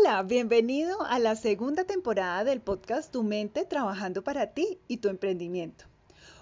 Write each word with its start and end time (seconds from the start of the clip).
Hola, 0.00 0.22
bienvenido 0.22 1.02
a 1.02 1.18
la 1.18 1.36
segunda 1.36 1.84
temporada 1.84 2.42
del 2.42 2.62
podcast 2.62 3.12
Tu 3.12 3.22
mente 3.22 3.66
trabajando 3.66 4.24
para 4.24 4.54
ti 4.54 4.78
y 4.88 4.96
tu 4.96 5.08
emprendimiento. 5.08 5.84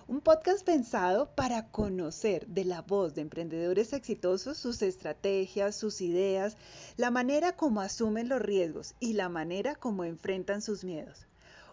Un 0.06 0.20
podcast 0.20 0.64
pensado 0.64 1.34
para 1.34 1.66
conocer 1.66 2.46
de 2.46 2.64
la 2.64 2.82
voz 2.82 3.14
de 3.14 3.22
emprendedores 3.22 3.92
exitosos 3.92 4.58
sus 4.58 4.80
estrategias, 4.82 5.74
sus 5.74 6.00
ideas, 6.02 6.56
la 6.96 7.10
manera 7.10 7.56
como 7.56 7.80
asumen 7.80 8.28
los 8.28 8.40
riesgos 8.40 8.94
y 9.00 9.14
la 9.14 9.28
manera 9.28 9.74
como 9.74 10.04
enfrentan 10.04 10.62
sus 10.62 10.84
miedos. 10.84 11.26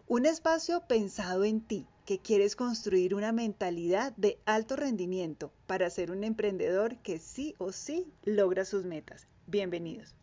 Un 0.08 0.26
espacio 0.26 0.82
pensado 0.88 1.44
en 1.44 1.62
ti, 1.62 1.86
que 2.06 2.18
quieres 2.18 2.56
construir 2.56 3.14
una 3.14 3.32
mentalidad 3.32 4.12
de 4.18 4.40
alto 4.46 4.76
rendimiento 4.76 5.52
para 5.68 5.92
ser 5.92 6.10
un 6.10 6.24
emprendedor 6.24 6.98
que 6.98 7.20
sí 7.20 7.54
o 7.60 7.72
sí 7.72 8.12
logra 8.24 8.66
sus 8.66 8.86
metas. 8.86 9.28
Bienvenidos. 9.46 10.16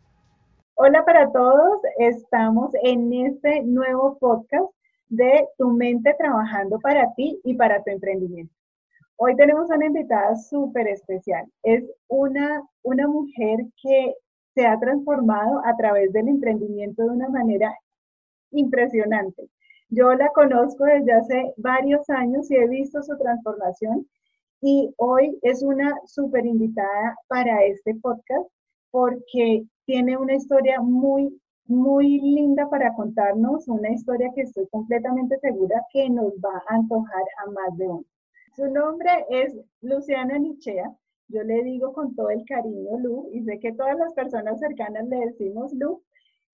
Hola 0.85 1.05
para 1.05 1.31
todos, 1.31 1.79
estamos 1.97 2.73
en 2.83 3.13
este 3.13 3.63
nuevo 3.63 4.17
podcast 4.19 4.69
de 5.07 5.47
Tu 5.57 5.69
mente 5.69 6.13
trabajando 6.19 6.77
para 6.81 7.13
ti 7.13 7.39
y 7.45 7.53
para 7.53 7.81
tu 7.81 7.89
emprendimiento. 7.89 8.53
Hoy 9.15 9.33
tenemos 9.37 9.69
una 9.69 9.85
invitada 9.85 10.35
súper 10.35 10.89
especial. 10.89 11.45
Es 11.63 11.85
una, 12.09 12.61
una 12.81 13.07
mujer 13.07 13.59
que 13.81 14.13
se 14.55 14.65
ha 14.65 14.77
transformado 14.77 15.61
a 15.63 15.73
través 15.77 16.11
del 16.11 16.27
emprendimiento 16.27 17.03
de 17.03 17.11
una 17.11 17.29
manera 17.29 17.73
impresionante. 18.51 19.47
Yo 19.87 20.13
la 20.15 20.33
conozco 20.33 20.83
desde 20.83 21.13
hace 21.13 21.53
varios 21.55 22.09
años 22.09 22.51
y 22.51 22.57
he 22.57 22.67
visto 22.67 23.01
su 23.03 23.17
transformación 23.17 24.05
y 24.59 24.93
hoy 24.97 25.39
es 25.43 25.63
una 25.63 25.97
súper 26.07 26.45
invitada 26.45 27.15
para 27.29 27.63
este 27.63 27.95
podcast 28.01 28.49
porque 28.93 29.65
tiene 29.85 30.15
una 30.17 30.35
historia 30.35 30.79
muy, 30.79 31.41
muy 31.65 32.21
linda 32.21 32.69
para 32.69 32.93
contarnos, 32.93 33.67
una 33.67 33.89
historia 33.89 34.31
que 34.35 34.41
estoy 34.41 34.67
completamente 34.67 35.39
segura 35.39 35.83
que 35.91 36.11
nos 36.11 36.31
va 36.33 36.61
a 36.67 36.75
antojar 36.75 37.23
a 37.43 37.49
más 37.49 37.75
de 37.75 37.87
uno. 37.87 38.05
Su 38.55 38.67
nombre 38.67 39.09
es 39.31 39.57
Luciana 39.81 40.37
Nichea. 40.37 40.95
Yo 41.27 41.41
le 41.41 41.63
digo 41.63 41.91
con 41.91 42.13
todo 42.13 42.29
el 42.29 42.45
cariño 42.45 42.99
Lu 42.99 43.29
y 43.33 43.41
sé 43.41 43.59
que 43.59 43.73
todas 43.73 43.97
las 43.97 44.13
personas 44.13 44.59
cercanas 44.59 45.07
le 45.07 45.25
decimos 45.25 45.73
Lu. 45.73 46.03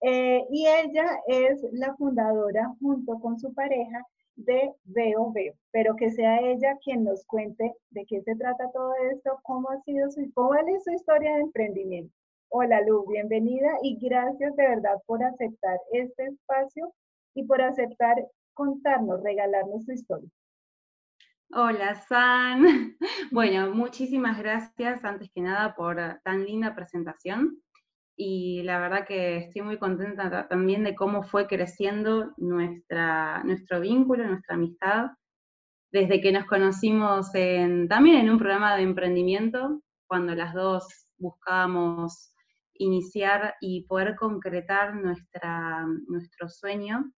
Eh, 0.00 0.42
y 0.50 0.66
ella 0.66 1.20
es 1.26 1.62
la 1.72 1.94
fundadora 1.96 2.74
junto 2.80 3.20
con 3.20 3.38
su 3.38 3.52
pareja 3.52 4.02
de 4.36 4.72
Veo 4.84 5.30
Veo, 5.30 5.52
pero 5.72 5.94
que 5.94 6.10
sea 6.10 6.40
ella 6.40 6.78
quien 6.82 7.04
nos 7.04 7.22
cuente 7.26 7.74
de 7.90 8.06
qué 8.06 8.22
se 8.22 8.34
trata 8.34 8.70
todo 8.72 8.94
esto, 9.12 9.38
cómo 9.42 9.68
ha 9.68 9.82
sido 9.82 10.10
su, 10.10 10.22
cuál 10.32 10.70
es 10.70 10.84
su 10.84 10.92
historia 10.92 11.34
de 11.34 11.42
emprendimiento. 11.42 12.14
Hola 12.52 12.80
Lu, 12.82 13.06
bienvenida 13.06 13.68
y 13.80 13.96
gracias 14.00 14.56
de 14.56 14.68
verdad 14.68 14.96
por 15.06 15.22
aceptar 15.22 15.78
este 15.92 16.26
espacio 16.26 16.92
y 17.32 17.44
por 17.44 17.62
aceptar 17.62 18.16
contarnos, 18.54 19.22
regalarnos 19.22 19.86
tu 19.86 19.92
historia. 19.92 20.28
Hola 21.52 21.94
San. 21.94 22.96
Bueno, 23.30 23.72
muchísimas 23.72 24.36
gracias 24.36 25.04
antes 25.04 25.30
que 25.32 25.42
nada 25.42 25.76
por 25.76 25.96
tan 26.24 26.44
linda 26.44 26.74
presentación 26.74 27.62
y 28.16 28.64
la 28.64 28.80
verdad 28.80 29.06
que 29.06 29.36
estoy 29.36 29.62
muy 29.62 29.78
contenta 29.78 30.48
también 30.48 30.82
de 30.82 30.96
cómo 30.96 31.22
fue 31.22 31.46
creciendo 31.46 32.34
nuestra, 32.36 33.44
nuestro 33.44 33.80
vínculo, 33.80 34.26
nuestra 34.26 34.56
amistad, 34.56 35.10
desde 35.92 36.20
que 36.20 36.32
nos 36.32 36.46
conocimos 36.46 37.30
también 37.30 38.16
en 38.16 38.30
un 38.30 38.38
programa 38.38 38.74
de 38.74 38.82
emprendimiento, 38.82 39.80
cuando 40.08 40.34
las 40.34 40.52
dos 40.52 41.06
buscábamos 41.16 42.34
iniciar 42.80 43.54
y 43.60 43.84
poder 43.84 44.16
concretar 44.16 44.94
nuestra, 44.94 45.86
nuestro 46.08 46.48
sueño 46.48 47.12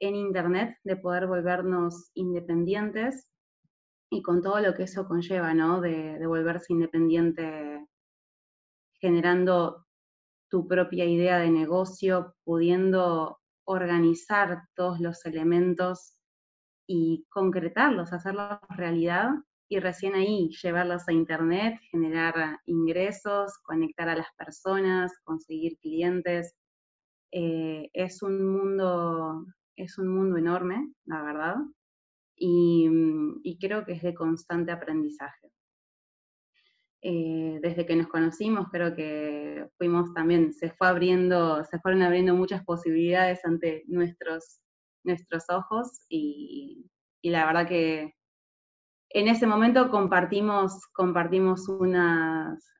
en 0.00 0.14
Internet 0.14 0.78
de 0.84 0.96
poder 0.96 1.26
volvernos 1.26 2.10
independientes 2.14 3.30
y 4.10 4.22
con 4.22 4.40
todo 4.42 4.60
lo 4.60 4.74
que 4.74 4.84
eso 4.84 5.06
conlleva, 5.06 5.52
¿no? 5.52 5.80
De, 5.80 6.18
de 6.18 6.26
volverse 6.26 6.72
independiente 6.72 7.86
generando 8.98 9.86
tu 10.48 10.66
propia 10.66 11.04
idea 11.04 11.38
de 11.38 11.50
negocio, 11.50 12.34
pudiendo 12.44 13.38
organizar 13.66 14.62
todos 14.74 15.00
los 15.00 15.26
elementos 15.26 16.16
y 16.88 17.26
concretarlos, 17.28 18.12
hacerlos 18.12 18.58
realidad 18.70 19.30
y 19.68 19.80
recién 19.80 20.14
ahí 20.14 20.50
llevarlos 20.62 21.08
a 21.08 21.12
Internet, 21.12 21.80
generar 21.90 22.60
ingresos, 22.66 23.58
conectar 23.64 24.08
a 24.08 24.16
las 24.16 24.32
personas, 24.36 25.12
conseguir 25.24 25.78
clientes. 25.78 26.54
Eh, 27.32 27.90
es, 27.92 28.22
un 28.22 28.46
mundo, 28.46 29.44
es 29.76 29.98
un 29.98 30.08
mundo 30.08 30.36
enorme, 30.36 30.92
la 31.04 31.22
verdad, 31.22 31.56
y, 32.36 33.58
creo 33.60 33.84
que 33.84 33.94
es 33.94 34.02
de 34.02 34.14
constante 34.14 34.70
aprendizaje. 34.70 35.50
Eh, 37.02 37.58
desde 37.62 37.86
que 37.86 37.96
nos 37.96 38.08
conocimos, 38.08 38.68
creo 38.70 38.94
que 38.94 39.68
fuimos 39.78 40.12
también, 40.14 40.52
se 40.52 40.70
fue 40.70 40.88
abriendo, 40.88 41.64
se 41.64 41.78
fueron 41.80 42.02
abriendo 42.02 42.34
muchas 42.34 42.64
posibilidades 42.64 43.44
ante 43.44 43.84
nuestros, 43.86 44.60
nuestros 45.04 45.44
ojos 45.50 46.04
y 46.08 46.90
la 47.22 47.46
verdad 47.46 47.68
que 47.68 48.15
en 49.10 49.28
ese 49.28 49.46
momento 49.46 49.90
compartimos, 49.90 50.86
compartimos 50.92 51.66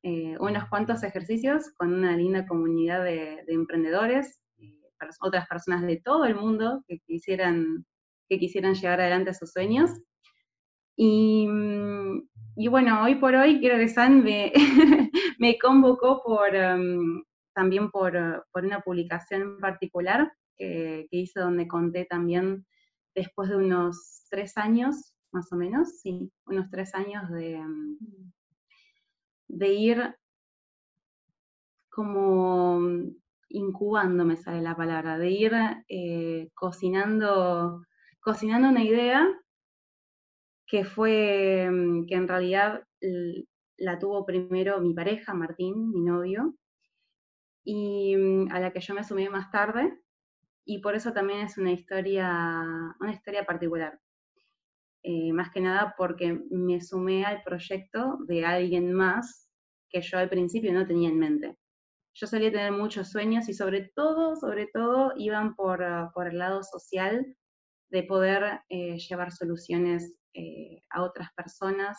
eh, 0.02 0.36
unos 0.40 0.68
cuantos 0.68 1.02
ejercicios 1.02 1.70
con 1.76 1.92
una 1.92 2.16
linda 2.16 2.46
comunidad 2.46 3.04
de, 3.04 3.44
emprendedores, 3.48 4.40
eh, 4.58 4.80
otras 5.20 5.46
personas 5.46 5.82
de 5.82 5.98
todo 5.98 6.24
el 6.24 6.34
mundo 6.34 6.84
que 6.88 6.98
quisieran, 7.06 7.86
que 8.28 8.38
quisieran 8.38 8.74
llevar 8.74 9.00
adelante 9.00 9.34
sus 9.34 9.52
sueños. 9.52 9.90
Y, 10.96 11.46
mm, 11.48 12.28
bueno, 12.70 13.04
hoy 13.04 13.16
por 13.16 13.34
hoy 13.34 13.60
creo 13.60 13.78
que 13.78 13.88
San 13.88 14.24
me, 14.24 14.52
me 15.38 15.58
convocó 15.58 16.22
por, 16.24 16.54
em, 16.54 17.22
también 17.54 17.90
por, 17.90 18.16
una 18.54 18.80
publicación 18.80 19.42
en 19.42 19.60
particular 19.60 20.32
que, 20.56 21.06
que 21.10 21.16
hice 21.18 21.40
donde 21.40 21.68
conté 21.68 22.06
también 22.06 22.66
después 23.14 23.48
de 23.48 23.56
unos 23.56 24.24
tres 24.30 24.56
años 24.56 25.15
más 25.32 25.52
o 25.52 25.56
menos, 25.56 26.00
sí, 26.00 26.30
unos 26.46 26.70
tres 26.70 26.94
años 26.94 27.30
de, 27.30 27.58
mm, 27.58 28.32
de 29.48 29.72
ir 29.72 30.16
como 31.88 32.80
incubando, 33.48 34.24
me 34.24 34.36
sale 34.36 34.60
la 34.60 34.76
palabra, 34.76 35.18
de 35.18 35.30
ir 35.30 35.52
eh, 35.88 36.50
cocinando, 36.54 37.86
cocinando 38.20 38.68
una 38.68 38.84
idea 38.84 39.26
que 40.66 40.84
fue, 40.84 41.68
mm, 41.70 42.06
que 42.06 42.14
en 42.14 42.28
realidad 42.28 42.82
la 43.78 43.98
tuvo 43.98 44.26
primero 44.26 44.80
mi 44.80 44.94
pareja, 44.94 45.32
Martín, 45.34 45.90
mi 45.90 46.02
novio, 46.02 46.54
y 47.64 48.16
mm, 48.16 48.52
a 48.52 48.60
la 48.60 48.72
que 48.72 48.80
yo 48.80 48.94
me 48.94 49.04
sumé 49.04 49.28
más 49.30 49.50
tarde, 49.50 50.00
y 50.64 50.80
por 50.80 50.94
eso 50.96 51.12
también 51.12 51.40
es 51.40 51.58
una 51.58 51.72
historia, 51.72 52.94
una 53.00 53.12
historia 53.12 53.44
particular. 53.46 53.98
Eh, 55.08 55.32
más 55.32 55.52
que 55.52 55.60
nada 55.60 55.94
porque 55.96 56.40
me 56.50 56.80
sumé 56.80 57.24
al 57.24 57.40
proyecto 57.44 58.18
de 58.26 58.44
alguien 58.44 58.92
más 58.92 59.48
que 59.88 60.00
yo 60.02 60.18
al 60.18 60.28
principio 60.28 60.72
no 60.72 60.84
tenía 60.84 61.10
en 61.10 61.18
mente. 61.20 61.56
Yo 62.12 62.26
solía 62.26 62.50
tener 62.50 62.72
muchos 62.72 63.10
sueños 63.12 63.48
y 63.48 63.54
sobre 63.54 63.92
todo, 63.94 64.34
sobre 64.34 64.66
todo, 64.66 65.12
iban 65.16 65.54
por, 65.54 65.84
ah, 65.84 66.10
por 66.12 66.26
el 66.26 66.38
lado 66.38 66.64
social 66.64 67.36
de 67.88 68.02
poder 68.02 68.62
eh, 68.68 68.98
llevar 68.98 69.30
soluciones 69.30 70.12
eh, 70.34 70.82
a 70.90 71.04
otras 71.04 71.28
personas 71.36 71.96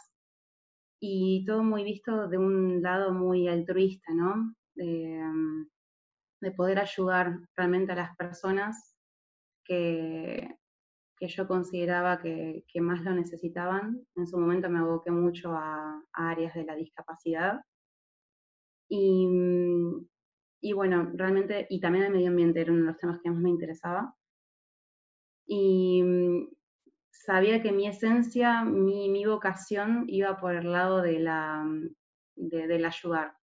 y 1.00 1.46
todo 1.46 1.64
muy 1.64 1.86
visto 1.86 2.28
de 2.28 2.38
un 2.38 2.82
lado 2.82 3.14
muy 3.14 3.48
altruista, 3.48 4.12
¿no? 4.14 4.54
De, 4.76 5.18
mm, 5.24 5.70
de 6.42 6.52
poder 6.52 6.80
ayudar 6.80 7.40
realmente 7.56 7.94
a 7.94 7.96
las 7.96 8.18
personas 8.18 8.98
que, 9.64 10.57
que 11.18 11.28
yo 11.28 11.48
consideraba 11.48 12.20
que, 12.22 12.64
más 12.80 13.02
lo 13.02 13.14
necesitaban. 13.14 14.06
En 14.16 14.28
su 14.28 14.38
momento 14.38 14.70
me 14.70 14.80
aboqué 14.80 15.12
mucho 15.12 15.52
a, 15.54 16.02
áreas 16.14 16.54
de 16.54 16.66
la 16.66 16.76
discapacidad. 16.76 17.62
Y, 18.90 19.28
y, 20.62 20.74
bueno, 20.74 21.12
realmente, 21.14 21.68
y 21.70 21.80
también 21.80 22.06
el 22.06 22.14
medio 22.14 22.30
ambiente 22.30 22.62
era 22.62 22.72
uno 22.72 22.82
de 22.82 22.88
los 22.88 22.98
temas 22.98 23.20
que 23.22 23.30
más 23.30 23.42
me 23.42 23.50
interesaba. 23.50 24.16
Y 25.48 26.04
sabía 27.12 27.62
que 27.62 27.72
mi 27.72 27.88
esencia, 27.88 28.64
mi, 28.64 29.10
mi 29.10 29.26
vocación 29.26 30.06
iba 30.08 30.38
por 30.40 30.56
el 30.56 30.72
lado 30.72 31.02
de 31.02 31.20
la, 31.20 31.66
de, 32.36 32.68
del 32.68 32.86
ayudar. 32.86 33.36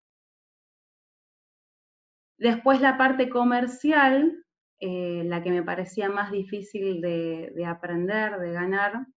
Después 2.38 2.82
la 2.82 2.98
parte 2.98 3.30
comercial, 3.30 4.43
eh, 4.86 5.24
la 5.24 5.42
que 5.42 5.50
me 5.50 5.64
parecía 5.64 6.10
más 6.10 6.30
difícil 6.30 7.00
de, 7.00 7.66
aprender, 7.66 8.38
de 8.38 8.52
ganar, 8.52 9.08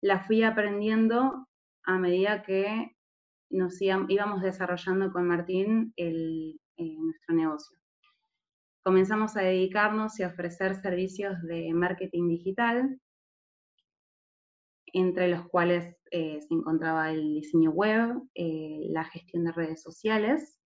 la 0.00 0.20
fui 0.20 0.44
aprendiendo 0.44 1.48
a 1.82 1.98
medida 1.98 2.44
que 2.44 2.94
nos 3.50 3.82
íbamos 3.82 4.42
desarrollando 4.42 5.10
con 5.12 5.26
Martín 5.26 5.92
el, 5.96 6.60
eh, 6.76 6.96
nuestro 7.00 7.34
negocio. 7.34 7.76
comenzamos 8.84 9.36
a 9.36 9.40
dedicarnos 9.40 10.20
y 10.20 10.22
a 10.22 10.28
ofrecer 10.28 10.76
servicios 10.76 11.42
de 11.42 11.74
marketing 11.74 12.28
digital, 12.28 13.00
entre 14.92 15.26
los 15.26 15.48
cuales 15.48 15.96
eh, 16.12 16.40
se 16.42 16.54
encontraba 16.54 17.10
el 17.10 17.34
diseño 17.34 17.72
web, 17.72 18.22
la 18.36 19.02
gestión 19.06 19.46
de 19.46 19.50
redes 19.52 19.82
sociales. 19.82 20.60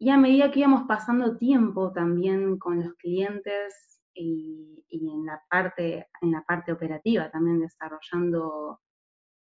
Y 0.00 0.08
a 0.08 0.16
medida 0.16 0.50
que 0.50 0.60
íbamos 0.60 0.84
pasando 0.88 1.36
tiempo 1.36 1.92
también 1.92 2.58
con 2.58 2.82
los 2.82 2.94
clientes 2.94 4.00
y, 4.14 4.82
en, 4.88 5.26
la 5.26 5.42
parte, 5.50 6.08
en 6.22 6.32
la 6.32 6.42
parte 6.42 6.72
operativa, 6.72 7.30
también 7.30 7.60
desarrollando, 7.60 8.80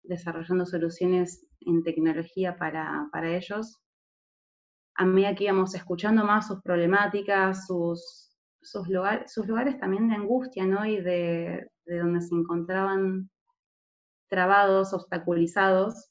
desarrollando 0.03 0.65
soluciones 0.65 1.47
en 1.61 1.85
tecnología 1.85 2.57
para, 2.57 3.09
para 3.13 3.37
ellos, 3.37 3.79
a 4.99 5.05
medida 5.05 5.35
que 5.35 5.45
íbamos 5.45 5.75
escuchando 5.75 6.25
más 6.25 6.49
sus 6.49 6.63
problemáticas, 6.63 7.67
sus, 7.67 8.29
sus, 8.63 8.89
sus 9.27 9.47
lugares 9.47 9.79
también 9.79 10.09
de 10.09 10.17
angustia, 10.17 10.65
¿no? 10.67 10.85
Y 10.85 11.01
de, 11.01 11.71
donde 11.87 12.21
se 12.21 12.35
encontraban 12.35 13.31
trabados, 14.29 14.93
obstaculizados, 14.93 16.11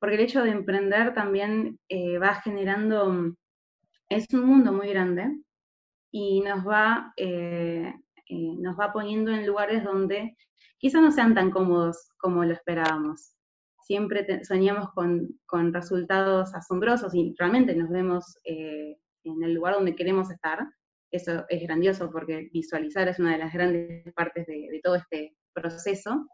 porque 0.00 0.16
el 0.16 0.22
hecho 0.22 0.42
de 0.42 0.50
emprender 0.50 1.14
también 1.14 1.78
eh, 1.88 2.18
va 2.18 2.34
generando, 2.34 3.34
es 4.08 4.32
un 4.32 4.44
mundo 4.46 4.72
muy 4.72 4.88
grande 4.88 5.28
y 6.10 6.40
nos 6.40 6.66
va, 6.66 7.12
eh, 7.16 7.92
eh, 8.28 8.54
nos 8.58 8.78
va 8.78 8.92
poniendo 8.92 9.30
en 9.30 9.46
lugares 9.46 9.84
donde 9.84 10.36
quizás 10.78 11.02
no 11.02 11.10
sean 11.10 11.34
tan 11.34 11.50
cómodos 11.50 12.10
como 12.18 12.44
lo 12.44 12.52
esperábamos 12.52 13.34
siempre 13.84 14.44
soñamos 14.44 14.88
con, 14.92 15.72
resultados 15.72 16.54
asombrosos 16.54 17.14
y 17.14 17.34
realmente 17.38 17.74
nos 17.74 17.90
vemos 17.90 18.38
eh, 18.44 18.96
en 19.24 19.42
el 19.42 19.54
lugar 19.54 19.74
donde 19.74 19.94
queremos 19.94 20.30
estar. 20.30 20.66
Eso 21.10 21.44
es 21.48 21.62
grandioso 21.62 22.10
porque 22.10 22.48
visualizar 22.52 23.06
es 23.08 23.18
una 23.18 23.32
de 23.32 23.38
las 23.38 23.52
grandes 23.52 24.12
partes 24.14 24.46
de, 24.46 24.80
todo 24.82 24.96
este 24.96 25.36
proceso, 25.52 26.26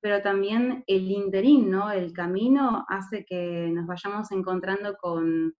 pero 0.00 0.22
también 0.22 0.82
el 0.86 1.10
interín, 1.10 1.70
¿no? 1.70 1.92
el 1.92 2.12
camino 2.12 2.84
hace 2.88 3.24
que 3.24 3.68
nos 3.72 3.86
vayamos 3.86 4.32
encontrando 4.32 4.96
con, 4.96 5.54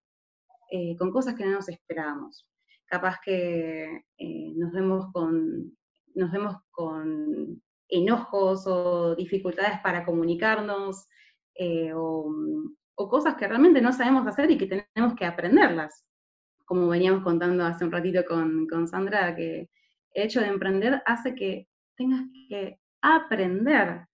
eh, 0.77 0.97
con 0.97 1.13
cosas 1.13 1.37
que 1.37 1.45
no 1.45 1.53
nos 1.53 1.69
esperábamos. 1.69 2.49
Capaz 2.85 3.21
que 3.25 4.07
eh, 4.19 4.53
nos, 4.57 4.73
vemos 4.73 5.07
con, 5.13 5.73
nos 6.17 6.33
vemos 6.33 6.57
con 6.73 7.63
enojos 7.89 8.67
o 8.67 9.15
dificultades 9.15 9.79
para 9.85 10.05
comunicarnos, 10.05 11.07
eh, 11.55 11.93
o, 11.95 12.29
cosas 12.97 13.37
que 13.37 13.47
realmente 13.47 13.81
no 13.81 13.93
sabemos 13.93 14.27
hacer 14.27 14.51
y 14.51 14.59
que 14.59 14.67
tenemos 14.67 15.15
que 15.17 15.25
aprenderlas. 15.25 16.05
Como 16.65 16.89
veníamos 16.89 17.23
contando 17.23 17.65
hace 17.65 17.85
un 17.85 17.93
ratito 17.93 18.25
con, 18.25 18.67
con 18.67 18.89
Sandra, 18.89 19.37
que 19.37 19.71
el 20.11 20.25
hecho 20.25 20.41
de 20.41 20.49
emprender 20.49 21.01
hace 21.07 21.37
que 21.37 21.69
tengas 21.97 22.23
que 22.49 22.81
aprender 23.01 24.09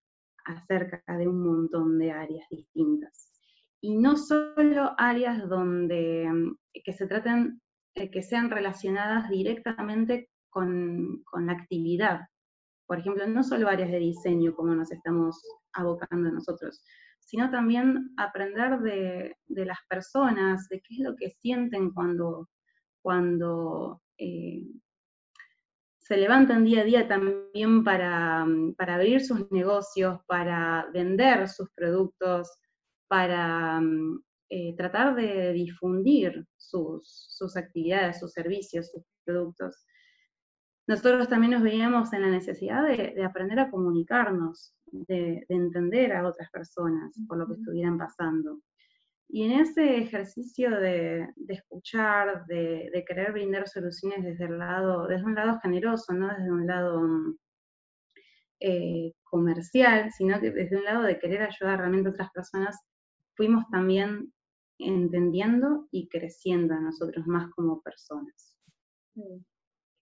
acerca 0.45 1.17
de 1.17 1.27
un 1.27 1.43
montón 1.43 1.99
de 1.99 2.13
áreas 2.13 2.47
distintas. 2.51 3.30
Y 3.83 3.97
no 3.97 4.17
solo 4.17 4.95
áreas 4.99 5.49
donde 5.49 6.29
mm, 6.31 6.57
que 6.85 6.93
se 6.93 7.07
traten, 7.07 7.61
eh, 7.95 8.11
que 8.11 8.23
sean 8.23 8.51
relacionadas 8.51 9.29
directamente 9.31 10.29
con, 10.51 11.23
con, 11.25 11.47
la 11.47 11.53
actividad. 11.53 12.21
Por 12.87 12.99
ejemplo, 12.99 13.27
no 13.27 13.43
solo 13.43 13.69
áreas 13.69 13.91
de 13.91 13.99
diseño 13.99 14.55
como 14.55 14.75
nos 14.75 14.91
estamos 14.91 15.41
abocando 15.73 16.31
nosotros, 16.31 16.83
sino 17.31 17.51
también 17.51 18.13
aprender 18.17 18.81
de, 18.81 19.37
las 19.49 19.79
personas, 19.89 20.69
de 20.69 20.81
qué 20.81 20.95
es 20.95 21.01
lo 21.01 21.15
que 21.15 21.31
sienten 21.31 21.93
cuando, 21.93 22.49
cuando 23.03 24.03
eh, 24.19 24.65
se 25.99 26.17
levantan 26.17 26.65
día 26.65 26.81
a 26.81 26.85
día 26.85 27.07
también 27.07 27.85
para, 27.85 28.43
abrir 28.79 29.25
sus 29.25 29.49
negocios, 29.53 30.19
para 30.27 30.89
vender 30.93 31.49
sus 31.49 31.71
productos, 31.71 32.51
para 33.11 33.83
eh, 34.49 34.75
tratar 34.77 35.17
de 35.17 35.53
difundir 35.53 36.47
sus, 36.57 37.27
sus 37.29 37.57
actividades, 37.57 38.21
sus 38.21 38.33
servicios, 38.33 38.91
sus 38.91 39.03
productos 39.25 39.85
nosotros 40.91 41.29
también 41.29 41.53
nos 41.53 41.63
veíamos 41.63 42.13
en 42.13 42.23
la 42.23 42.31
necesidad 42.31 42.85
de, 42.85 43.23
aprender 43.23 43.61
a 43.61 43.71
comunicarnos, 43.71 44.75
de, 44.87 45.47
entender 45.49 46.13
a 46.13 46.27
otras 46.27 46.51
personas 46.51 47.15
por 47.29 47.39
lo 47.39 47.47
que 47.47 47.55
estuvieran 47.55 47.97
pasando. 47.97 48.59
Y 49.29 49.45
en 49.45 49.61
ese 49.61 49.99
ejercicio 49.99 50.69
de, 50.81 51.29
escuchar, 51.47 52.45
de, 52.47 53.05
querer 53.07 53.31
brindar 53.31 53.69
soluciones 53.69 54.25
desde, 54.25 54.47
el 54.47 54.59
lado, 54.59 55.07
desde 55.07 55.27
un 55.27 55.37
lado 55.37 55.61
generoso, 55.63 56.13
no 56.13 56.27
desde 56.27 56.51
un 56.51 56.67
lado 56.67 57.09
eh, 58.59 59.13
comercial, 59.23 60.11
sino 60.11 60.41
que 60.41 60.51
desde 60.51 60.77
un 60.77 60.83
lado 60.83 61.05
de 61.05 61.21
querer 61.21 61.43
ayudar 61.43 61.79
realmente 61.79 62.09
a 62.09 62.13
otras 62.13 62.33
personas, 62.33 62.77
fuimos 63.41 63.65
también 63.71 64.35
entendiendo 64.79 65.89
y 65.91 66.09
creciendo 66.09 66.75
a 66.75 66.81
nosotros 66.81 67.27
más 67.27 67.51
como 67.55 67.81
personas 67.81 68.51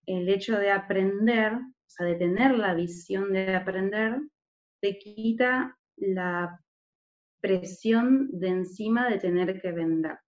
el 0.08 0.29
hecho 0.31 0.58
de 0.58 0.70
aprender, 0.70 1.52
o 1.52 1.90
sea, 1.90 2.06
de 2.06 2.14
tener 2.14 2.56
la 2.56 2.75
visión 2.75 3.31
de 3.32 3.55
aprender, 3.55 4.19
te 4.81 4.99
quita 4.99 5.76
la 5.96 6.58
presión 7.40 8.29
de 8.32 8.49
encima 8.49 9.08
de 9.11 9.19
tener 9.19 9.61
que 9.61 9.70
vender. 9.70 10.19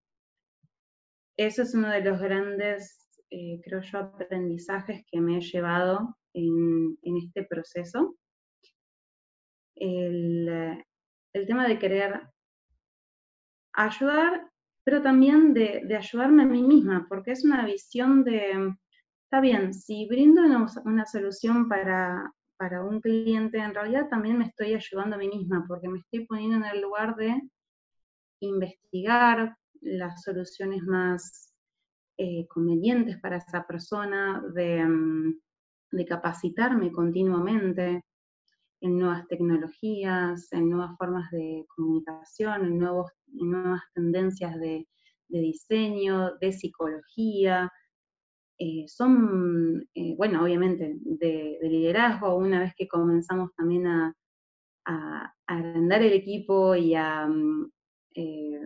Eso 1.39 1.63
es 1.63 1.75
uno 1.75 1.89
de 1.89 2.03
los 2.03 2.21
grandes, 2.21 3.09
eh, 3.31 3.59
creo 3.65 3.81
yo, 3.81 3.99
aprendizajes 3.99 5.03
que 5.11 5.21
me 5.21 5.39
he 5.39 5.41
llevado 5.41 6.19
en, 6.35 6.99
este 7.03 7.45
proceso. 7.45 8.17
El, 9.77 10.85
tema 11.33 11.67
de 11.67 11.79
querer 11.79 12.21
ayudar, 13.73 14.49
pero 14.85 15.03
también 15.03 15.55
de, 15.55 15.97
ayudarme 15.97 16.43
a 16.43 16.47
mí 16.47 16.63
misma, 16.63 17.07
porque 17.09 17.33
es 17.33 17.45
una 17.45 17.65
visión 17.65 18.25
de, 18.25 18.75
está 19.25 19.41
bien, 19.41 19.75
si 19.75 20.07
brindo 20.09 20.43
una, 20.85 21.07
solución 21.07 21.69
para, 21.69 22.33
un 22.85 23.01
cliente, 23.01 23.59
en 23.59 23.75
realidad 23.75 24.09
también 24.09 24.39
me 24.39 24.47
estoy 24.47 24.75
ayudando 24.75 25.17
a 25.17 25.19
mí 25.19 25.29
misma, 25.29 25.65
porque 25.67 25.89
me 25.89 25.99
estoy 26.01 26.27
poniendo 26.27 26.57
en 26.57 26.65
el 26.65 26.83
lugar 26.83 27.17
de 27.17 27.41
investigar 28.41 29.57
las 29.81 30.23
soluciones 30.23 30.83
más 30.83 31.55
eh, 32.19 32.47
convenientes 32.49 33.19
para 33.19 33.39
esa 33.39 33.67
persona, 33.67 34.43
mm, 34.43 35.35
de, 35.93 36.05
capacitarme 36.05 36.93
continuamente 36.93 38.03
en 38.81 38.99
nuevas 38.99 39.27
tecnologías, 39.29 40.53
en 40.53 40.71
nuevas 40.71 40.97
formas 40.97 41.31
de 41.31 41.67
comunicación, 41.75 42.65
en, 42.65 42.79
nuevos, 42.79 43.13
nuevas 43.27 43.83
tendencias 43.95 44.59
de 44.59 44.87
diseño, 45.29 46.37
de 46.39 46.53
psicología, 46.53 47.71
eh, 48.63 48.87
son, 48.89 49.89
eh, 49.95 50.15
bueno, 50.19 50.45
obviamente, 50.45 50.95
de, 51.01 51.59
liderazgo, 51.63 52.37
una 52.37 52.61
vez 52.61 52.75
que 52.77 52.87
comenzamos 52.87 53.55
también 53.57 53.87
a, 53.87 54.15
agrandar 55.47 56.03
el 56.03 56.13
equipo 56.13 56.75
y 56.75 56.95
a, 56.95 57.27
mm, 57.27 57.71
eh, 58.17 58.61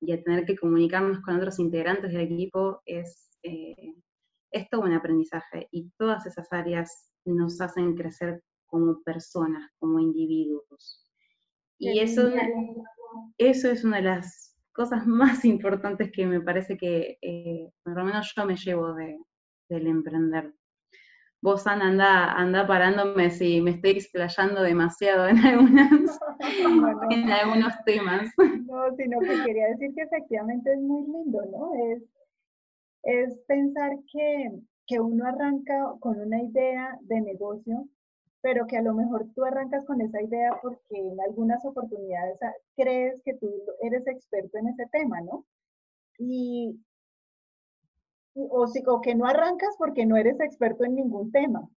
y 0.00 0.12
a, 0.12 0.22
tener 0.22 0.46
que 0.46 0.56
comunicarnos 0.56 1.20
con 1.20 1.36
otros 1.36 1.58
integrantes 1.60 2.12
del 2.12 2.22
equipo, 2.22 2.82
es, 2.86 3.38
es 3.42 4.68
todo 4.70 4.80
un 4.82 4.94
aprendizaje 4.94 5.68
y 5.70 5.90
todas 5.96 6.26
esas 6.26 6.52
áreas 6.52 7.12
nos 7.24 7.60
hacen 7.60 7.94
crecer 7.94 8.42
como 8.66 9.02
personas, 9.02 9.70
como 9.78 10.00
individuos. 10.00 11.04
Y 11.78 12.00
eso, 12.00 12.32
eso 13.38 13.70
es 13.70 13.84
una 13.84 13.98
de 13.98 14.02
las 14.02 14.56
cosas 14.72 15.06
más 15.06 15.44
importantes 15.44 16.10
que 16.12 16.26
me 16.26 16.40
parece 16.40 16.76
que, 16.76 17.18
por 17.82 17.96
lo 17.96 18.04
menos 18.04 18.32
yo 18.36 18.46
me 18.46 18.56
llevo 18.56 18.94
de, 18.94 19.18
del 19.68 19.86
emprender. 19.86 20.54
Vos, 21.42 21.66
Ana, 21.66 21.88
anda, 21.88 22.32
anda 22.32 22.66
parándome 22.66 23.30
si 23.30 23.60
me 23.60 23.72
estoy 23.72 23.92
explayando 23.92 24.62
demasiado 24.62 25.28
en, 25.28 25.38
algunas, 25.38 26.18
en 27.10 27.30
algunos 27.30 27.72
temas. 27.84 28.28
No, 28.38 28.96
sino 28.96 29.20
que 29.20 29.44
quería 29.44 29.68
decir 29.68 29.94
que 29.94 30.02
efectivamente 30.02 30.72
es 30.72 30.80
muy 30.80 31.02
lindo, 31.02 31.40
¿no? 31.52 31.72
Es, 31.92 32.02
es 33.02 33.38
pensar 33.46 33.92
que, 34.10 34.50
que 34.86 34.98
uno 34.98 35.26
arranca 35.26 35.92
con 36.00 36.18
una 36.18 36.42
idea 36.42 36.98
de 37.02 37.20
negocio, 37.20 37.86
pero 38.46 38.68
que 38.68 38.76
a 38.76 38.82
lo 38.82 38.94
mejor 38.94 39.26
tú 39.34 39.44
arrancas 39.44 39.84
con 39.86 40.00
esa 40.00 40.22
idea 40.22 40.56
porque 40.62 40.78
en 40.90 41.20
algunas 41.20 41.64
oportunidades 41.64 42.38
crees 42.76 43.20
que 43.24 43.34
tú 43.34 43.50
eres 43.82 44.06
experto 44.06 44.56
en 44.58 44.68
ese 44.68 44.86
tema, 44.92 45.20
¿no? 45.20 45.44
Y, 46.16 46.80
o, 48.34 48.66
o 48.86 49.00
que 49.00 49.16
no 49.16 49.26
arrancas 49.26 49.74
porque 49.76 50.06
no 50.06 50.16
eres 50.16 50.38
experto 50.38 50.84
en 50.84 50.94
ningún 50.94 51.32
tema. 51.32 51.68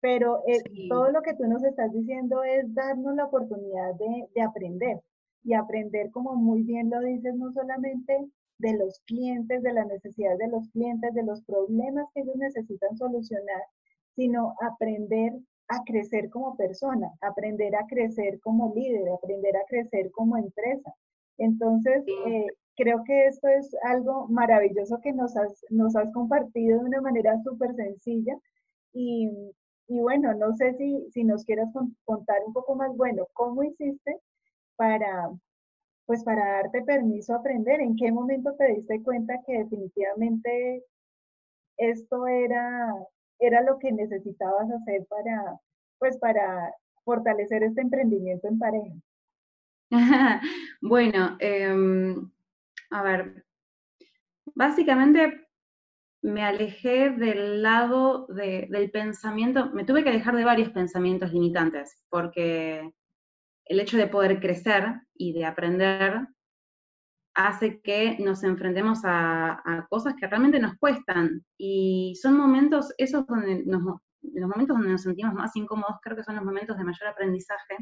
Pero 0.00 0.42
eh, 0.48 0.64
todo 0.88 1.12
lo 1.12 1.22
que 1.22 1.34
tú 1.34 1.44
nos 1.44 1.62
estás 1.62 1.92
diciendo 1.92 2.42
es 2.42 2.74
darnos 2.74 3.14
la 3.14 3.26
oportunidad 3.26 3.94
de, 3.94 4.42
aprender. 4.42 5.00
Y 5.44 5.54
aprender, 5.54 6.10
como 6.10 6.34
muy 6.34 6.64
bien 6.64 6.90
lo 6.90 6.98
dices, 7.02 7.36
no 7.36 7.52
solamente 7.52 8.18
de 8.58 8.72
los 8.72 8.98
clientes, 9.06 9.62
de 9.62 9.72
las 9.72 9.86
necesidades 9.86 10.40
de 10.40 10.48
los 10.48 10.68
clientes, 10.70 11.14
de 11.14 11.22
los 11.22 11.40
problemas 11.42 12.08
que 12.12 12.22
ellos 12.22 12.34
necesitan 12.34 12.96
solucionar, 12.96 13.62
sino 14.16 14.56
aprender 14.60 15.34
a 15.68 15.82
crecer 15.84 16.30
como 16.30 16.56
persona, 16.56 17.10
aprender 17.20 17.74
a 17.76 17.86
crecer 17.86 18.40
como 18.40 18.72
líder, 18.74 19.08
aprender 19.10 19.56
a 19.56 19.64
crecer 19.68 20.10
como 20.12 20.36
empresa. 20.36 20.94
Entonces, 21.38 22.04
eh, 22.26 22.46
creo 22.76 23.02
que 23.04 23.26
esto 23.26 23.48
es 23.48 23.74
algo 23.82 24.26
maravilloso 24.28 25.00
que 25.02 25.12
nos 25.12 25.36
has, 25.36 25.64
nos 25.70 25.96
has 25.96 26.12
compartido 26.12 26.78
de 26.78 26.84
una 26.84 27.00
manera 27.00 27.40
súper 27.42 27.74
sencilla. 27.74 28.36
Y, 28.92 29.30
y, 29.88 30.00
bueno, 30.00 30.34
no 30.34 30.54
sé 30.54 30.74
si, 30.74 31.10
si 31.10 31.24
nos 31.24 31.44
quieras 31.44 31.70
contar 32.04 32.38
un 32.46 32.52
poco 32.52 32.74
más, 32.74 32.96
bueno, 32.96 33.26
¿cómo 33.32 33.62
hiciste 33.62 34.18
para, 34.76 35.30
pues 36.06 36.24
para 36.24 36.62
darte 36.62 36.82
permiso 36.82 37.34
a 37.34 37.38
aprender? 37.38 37.80
¿En 37.80 37.96
qué 37.96 38.12
momento 38.12 38.54
te 38.56 38.74
diste 38.74 39.02
cuenta 39.02 39.42
que 39.46 39.58
definitivamente 39.58 40.84
esto 41.76 42.26
era, 42.26 42.94
era 43.38 43.62
lo 43.62 43.78
que 43.78 43.92
necesitabas 43.92 44.70
hacer 44.70 45.06
para, 45.06 45.58
pues 45.98 46.18
para 46.18 46.72
fortalecer 47.04 47.62
este 47.62 47.80
emprendimiento 47.80 48.48
en 48.48 48.58
pareja? 48.58 48.94
bueno, 50.80 51.36
em, 51.40 52.30
a 52.90 53.02
ver, 53.02 53.44
básicamente 54.54 55.46
me 56.22 56.42
alejé 56.42 57.10
del 57.10 57.62
lado 57.62 58.26
del 58.28 58.90
pensamiento, 58.90 59.70
me 59.72 59.84
tuve 59.84 60.02
que 60.02 60.08
alejar 60.08 60.34
de 60.34 60.44
varios 60.44 60.70
pensamientos 60.70 61.32
limitantes, 61.32 62.02
porque 62.08 62.90
el 63.66 63.80
hecho 63.80 63.98
de 63.98 64.06
poder 64.06 64.40
crecer 64.40 65.02
y 65.14 65.34
de 65.34 65.44
aprender 65.44 66.28
hace 67.34 67.80
que 67.80 68.16
nos 68.20 68.44
enfrentemos 68.44 69.00
a, 69.04 69.86
cosas 69.90 70.14
que 70.14 70.26
realmente 70.26 70.58
nos 70.60 70.76
cuestan. 70.78 71.44
Y 71.58 72.14
son 72.20 72.36
momentos, 72.36 72.92
esos 72.98 73.26
donde 73.26 73.64
nos, 73.66 73.82
los 74.22 74.48
momentos 74.48 74.76
donde 74.76 74.92
nos 74.92 75.02
sentimos 75.02 75.34
más 75.34 75.54
incómodos, 75.56 75.96
creo 76.02 76.16
que 76.16 76.24
son 76.24 76.36
los 76.36 76.44
momentos 76.44 76.78
de 76.78 76.84
mayor 76.84 77.08
aprendizaje, 77.08 77.76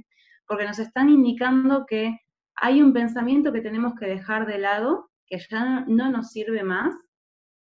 porque 0.47 0.67
nos 0.67 0.79
están 0.79 1.11
indicando 1.11 1.87
que 1.87 2.19
hay 2.57 2.83
un 2.83 2.93
pensamiento 2.93 3.53
que 3.53 3.61
tenemos 3.61 3.95
que 3.95 4.07
dejar 4.07 4.47
de 4.47 4.59
lado, 4.59 5.11
que 5.27 5.39
ya 5.51 5.85
no 5.87 6.11
nos 6.11 6.31
sirve 6.31 6.63
más 6.63 6.95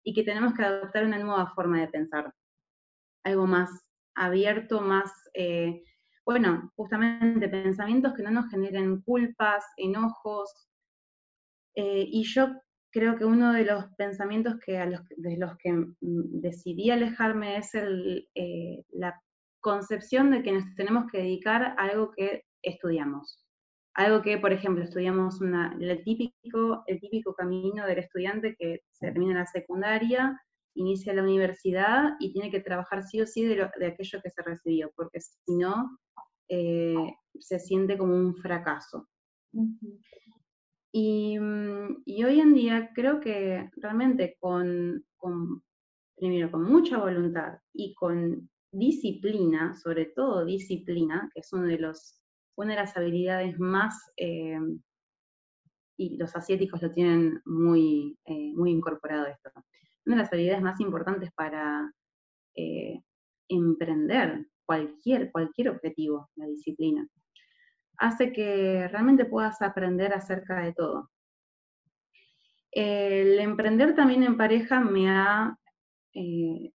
y 0.03 0.13
que 0.13 0.23
tenemos 0.23 0.53
que 0.53 0.63
adoptar 0.63 1.05
una 1.05 1.19
nueva 1.19 1.51
forma 1.53 1.79
de 1.79 1.87
pensar. 1.87 2.33
Algo 3.23 3.47
más 3.47 3.69
abierto, 4.15 4.81
más, 4.81 5.11
eh, 5.33 5.83
bueno, 6.25 6.71
justamente 6.75 7.49
pensamientos 7.49 8.13
que 8.13 8.23
no 8.23 8.31
nos 8.31 8.49
generen 8.49 9.01
culpas, 9.01 9.65
enojos. 9.77 10.68
Eh, 11.81 12.09
y 12.11 12.23
yo 12.23 12.61
creo 12.91 13.17
que 13.17 13.23
uno 13.23 13.53
de 13.53 13.63
los 13.63 13.85
pensamientos 13.97 14.55
que 14.65 14.73
de 14.73 15.37
los 15.37 15.57
que 15.57 15.71
mm, 15.71 16.41
decidí 16.41 16.91
alejarme 16.91 17.55
es 17.55 17.71
eh, 17.73 18.83
la 18.89 19.17
concepción 19.61 20.29
de 20.29 20.43
que 20.43 20.51
nos 20.51 20.75
tenemos 20.75 21.09
que 21.09 21.19
dedicar 21.19 21.63
a 21.63 21.75
algo 21.75 22.11
que 22.11 22.43
estudiamos. 22.61 23.45
Algo 23.93 24.21
que, 24.21 24.37
por 24.37 24.51
ejemplo, 24.51 24.83
estudiamos 24.83 25.39
el, 25.41 26.03
típico, 26.03 26.83
el 26.85 26.99
típico 26.99 27.33
camino 27.33 27.85
del 27.85 27.99
estudiante 27.99 28.57
que 28.59 28.81
termina 28.99 29.39
la 29.39 29.45
secundaria, 29.45 30.37
inicia 30.75 31.13
la 31.13 31.23
universidad 31.23 32.15
y 32.19 32.33
tiene 32.33 32.51
que 32.51 32.59
trabajar 32.59 33.03
sí 33.03 33.21
o 33.21 33.25
sí 33.25 33.45
de, 33.45 33.63
aquello 33.63 34.21
que 34.21 34.29
se 34.29 34.41
recibió, 34.41 34.91
porque 34.97 35.21
si 35.21 35.55
no, 35.55 35.97
eh, 36.49 37.15
se 37.39 37.57
siente 37.57 37.97
como 37.97 38.15
un 38.15 38.35
fracaso. 38.35 39.07
Y, 40.91 41.37
hoy 41.37 42.39
en 42.39 42.53
día 42.53 42.91
creo 42.93 43.19
que 43.19 43.69
realmente 43.75 44.37
con, 44.39 45.05
primero, 46.15 46.51
con 46.51 46.63
mucha 46.63 46.97
voluntad 46.97 47.59
y 47.73 47.93
con 47.93 48.49
disciplina, 48.71 49.75
sobre 49.75 50.05
todo 50.05 50.45
disciplina, 50.45 51.29
que 51.33 51.41
es 51.41 51.53
uno 51.53 51.65
de 51.65 51.79
los, 51.79 52.21
una 52.55 52.71
de 52.71 52.79
las 52.81 52.97
habilidades 52.97 53.59
más, 53.59 54.11
eh, 54.17 54.59
y 55.97 56.17
los 56.17 56.35
asiáticos 56.35 56.81
lo 56.81 56.91
tienen 56.91 57.41
muy, 57.45 58.17
eh, 58.25 58.53
muy 58.55 58.71
incorporado 58.71 59.27
esto, 59.27 59.51
una 60.05 60.15
de 60.15 60.21
las 60.23 60.33
habilidades 60.33 60.63
más 60.63 60.79
importantes 60.79 61.29
para 61.33 61.91
eh, 62.55 63.01
emprender 63.47 64.47
cualquier, 64.65 65.31
cualquier 65.31 65.69
objetivo, 65.69 66.29
la 66.35 66.47
disciplina 66.47 67.07
hace 67.99 68.31
que 68.31 68.87
realmente 68.87 69.25
puedas 69.25 69.61
aprender 69.61 70.13
acerca 70.13 70.61
de 70.61 70.73
todo. 70.73 71.09
El 72.71 73.39
emprender 73.39 73.95
también 73.95 74.23
en 74.23 74.37
pareja 74.37 74.79
me 74.79 75.09
ha, 75.09 75.57
eh, 76.13 76.71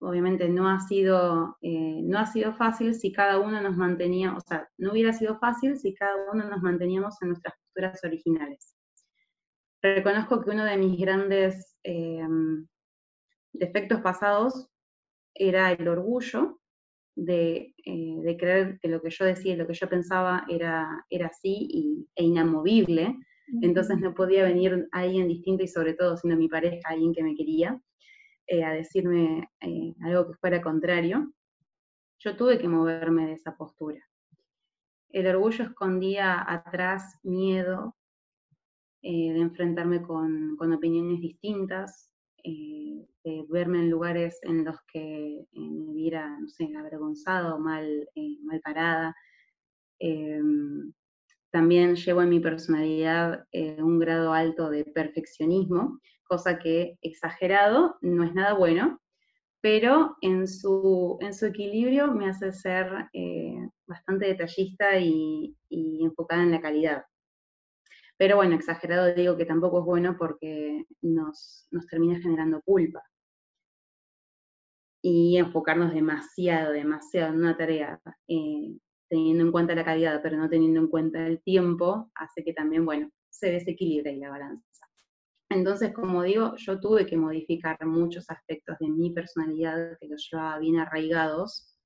obviamente 0.00 0.48
no 0.48 0.68
ha, 0.68 0.78
sido, 0.80 1.56
eh, 1.62 2.00
no 2.04 2.18
ha 2.18 2.26
sido 2.26 2.54
fácil 2.54 2.94
si 2.94 3.12
cada 3.12 3.38
uno 3.38 3.60
nos 3.60 3.76
mantenía, 3.76 4.34
o 4.36 4.40
sea, 4.40 4.68
no 4.78 4.92
hubiera 4.92 5.12
sido 5.12 5.38
fácil 5.38 5.76
si 5.78 5.94
cada 5.94 6.30
uno 6.32 6.44
nos 6.48 6.62
manteníamos 6.62 7.20
en 7.22 7.28
nuestras 7.28 7.54
posturas 7.56 8.02
originales. 8.04 8.74
Reconozco 9.82 10.42
que 10.42 10.50
uno 10.50 10.64
de 10.64 10.76
mis 10.76 10.98
grandes 11.00 11.76
eh, 11.82 12.26
defectos 13.52 14.00
pasados 14.00 14.68
era 15.34 15.72
el 15.72 15.88
orgullo 15.88 16.57
eh, 17.26 17.74
de, 18.22 18.36
creer 18.36 18.78
que 18.80 18.88
lo 18.88 19.02
que 19.02 19.10
yo 19.10 19.24
decía 19.24 19.56
lo 19.56 19.66
que 19.66 19.74
yo 19.74 19.88
pensaba 19.88 20.44
era, 20.48 21.04
era 21.10 21.26
así 21.26 22.06
e 22.14 22.24
inamovible. 22.24 23.16
Entonces 23.62 23.98
no 23.98 24.14
podía 24.14 24.44
venir 24.44 24.88
alguien 24.92 25.26
distinto 25.26 25.64
y 25.64 25.68
sobre 25.68 25.94
todo 25.94 26.16
siendo 26.18 26.38
mi 26.38 26.48
pareja, 26.48 26.90
alguien 26.90 27.14
que 27.14 27.22
me 27.22 27.34
quería, 27.34 27.80
eh, 28.46 28.62
a 28.62 28.72
decirme 28.72 29.48
eh, 29.62 29.94
algo 30.02 30.28
que 30.28 30.38
fuera 30.38 30.60
contrario. 30.60 31.32
Yo 32.18 32.36
tuve 32.36 32.58
que 32.58 32.68
moverme 32.68 33.26
de 33.26 33.32
esa 33.32 33.56
postura. 33.56 34.02
El 35.10 35.26
orgullo 35.28 35.64
escondía 35.64 36.44
atrás 36.46 37.18
miedo 37.22 37.96
de 39.00 39.38
enfrentarme 39.40 40.02
con, 40.02 40.56
con 40.56 40.72
opiniones 40.72 41.20
distintas, 41.20 42.07
eh, 42.44 43.06
de 43.24 43.44
verme 43.48 43.78
en 43.78 43.90
lugares 43.90 44.38
en 44.42 44.64
los 44.64 44.76
que 44.92 45.40
eh, 45.40 45.46
me 45.52 45.92
viera, 45.94 46.38
no 46.40 46.48
sé, 46.48 46.68
avergonzado 46.76 47.58
mal, 47.58 48.08
eh, 48.14 48.38
mal 48.42 48.60
parada. 48.60 49.14
Em, 49.98 50.92
también 51.50 51.96
llevo 51.96 52.22
en 52.22 52.28
mi 52.28 52.40
personalidad 52.40 53.44
un 53.78 53.98
grado 53.98 54.32
alto 54.32 54.70
de 54.70 54.84
perfeccionismo, 54.84 55.98
cosa 56.24 56.58
que 56.58 56.98
exagerado 57.02 57.96
no 58.02 58.24
es 58.24 58.34
nada 58.34 58.52
bueno, 58.54 59.00
pero 59.60 60.16
en 60.20 60.46
su, 60.46 61.18
en 61.20 61.34
su 61.34 61.46
equilibrio 61.46 62.12
me 62.12 62.28
hace 62.28 62.52
ser 62.52 63.08
bastante 63.86 64.26
detallista 64.26 64.98
y 64.98 65.56
enfocada 65.70 66.42
en 66.42 66.52
la 66.52 66.60
calidad. 66.60 67.04
Pero 68.18 68.36
bueno, 68.36 68.56
exagerado 68.56 69.14
digo 69.14 69.36
que 69.36 69.46
tampoco 69.46 69.78
es 69.78 69.84
bueno 69.84 70.16
porque 70.18 70.84
nos, 71.02 71.68
termina 71.88 72.20
generando 72.20 72.60
culpa. 72.62 73.00
Y 75.00 75.36
enfocarnos 75.36 75.94
demasiado, 75.94 76.72
demasiado 76.72 77.32
en 77.32 77.38
una 77.38 77.56
tarea, 77.56 78.00
eh, 78.26 78.76
teniendo 79.08 79.44
en 79.44 79.52
cuenta 79.52 79.74
la 79.76 79.84
calidad, 79.84 80.20
pero 80.20 80.36
no 80.36 80.48
teniendo 80.48 80.80
en 80.80 80.88
cuenta 80.88 81.24
el 81.26 81.40
tiempo, 81.42 82.10
hace 82.16 82.42
que 82.42 82.52
también, 82.52 82.84
bueno, 82.84 83.08
se 83.30 83.52
desequilibre 83.52 84.16
la 84.16 84.30
balanza. 84.30 84.86
Entonces, 85.50 85.94
como 85.94 86.24
digo, 86.24 86.56
yo 86.56 86.80
tuve 86.80 87.06
que 87.06 87.16
modificar 87.16 87.78
muchos 87.86 88.28
aspectos 88.30 88.76
de 88.80 88.88
mi 88.88 89.12
personalidad 89.12 89.96
que 90.00 90.08
los 90.08 90.28
llevaba 90.30 90.58
bien 90.58 90.78
arraigados 90.80 91.78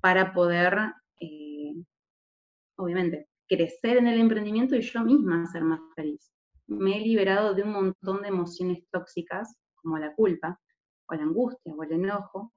para 0.00 0.32
poder, 0.32 0.78
eh, 1.20 1.74
obviamente, 2.76 3.28
crecer 3.48 3.96
en 3.96 4.06
el 4.06 4.20
emprendimiento 4.20 4.76
y 4.76 4.82
yo 4.82 5.02
misma 5.02 5.46
ser 5.46 5.62
más 5.62 5.80
feliz. 5.96 6.30
Me 6.66 6.98
he 6.98 7.00
liberado 7.00 7.54
de 7.54 7.62
un 7.62 7.72
montón 7.72 8.22
de 8.22 8.28
emociones 8.28 8.84
tóxicas, 8.90 9.56
como 9.74 9.98
la 9.98 10.14
culpa, 10.14 10.60
o 11.08 11.14
la 11.14 11.22
angustia, 11.22 11.74
o 11.74 11.82
el 11.82 11.92
enojo, 11.92 12.52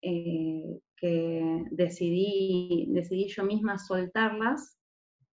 eh, 0.00 0.80
que 0.96 1.64
decidí, 1.70 2.86
decidí 2.90 3.28
yo 3.28 3.44
misma 3.44 3.78
soltarlas 3.78 4.78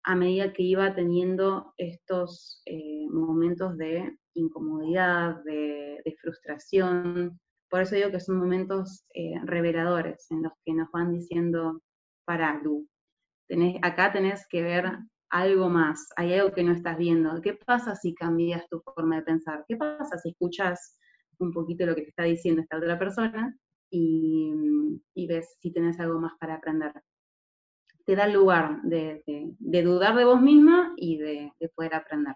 a 0.03 0.15
medida 0.15 0.53
que 0.53 0.63
iba 0.63 0.95
teniendo 0.95 1.73
estos 1.75 2.61
eh, 2.65 3.05
momentos 3.09 3.77
de 3.77 4.17
incomodidad, 4.35 5.43
de, 5.43 6.15
frustración. 6.21 7.37
Por 7.69 7.81
eso 7.81 7.95
digo 7.95 8.11
que 8.11 8.21
son 8.21 8.37
momentos 8.37 9.03
eh, 9.13 9.33
reveladores 9.43 10.31
en 10.31 10.43
los 10.43 10.53
que 10.63 10.73
nos 10.73 10.89
van 10.91 11.11
diciendo, 11.11 11.81
para, 12.25 12.61
Lu, 12.61 12.87
acá 13.81 14.11
tenés 14.11 14.45
que 14.49 14.61
ver 14.61 14.85
algo 15.29 15.69
más, 15.69 16.09
hay 16.15 16.33
algo 16.33 16.53
que 16.53 16.63
no 16.63 16.73
estás 16.73 16.97
viendo. 16.97 17.41
¿Qué 17.41 17.53
pasa 17.53 17.95
si 17.95 18.13
cambias 18.13 18.67
tu 18.69 18.79
forma 18.79 19.17
de 19.17 19.23
pensar? 19.23 19.65
¿Qué 19.67 19.75
pasa 19.75 20.17
si 20.17 20.29
escuchas 20.29 20.97
un 21.39 21.51
poquito 21.51 21.85
lo 21.85 21.95
que 21.95 22.03
te 22.03 22.09
está 22.09 22.23
diciendo 22.23 22.61
esta 22.61 22.77
otra 22.77 22.97
persona 22.97 23.57
y, 23.89 24.53
ves 25.27 25.57
si 25.59 25.71
tenés 25.71 25.99
algo 25.99 26.19
más 26.19 26.33
para 26.39 26.55
aprender? 26.55 26.93
Te 28.05 28.15
da 28.15 28.27
lugar 28.27 28.81
de, 28.83 29.21
dudar 29.59 30.15
de 30.15 30.25
vos 30.25 30.41
misma 30.41 30.93
y 30.95 31.17
de, 31.17 31.51
poder 31.75 31.95
aprender. 31.95 32.35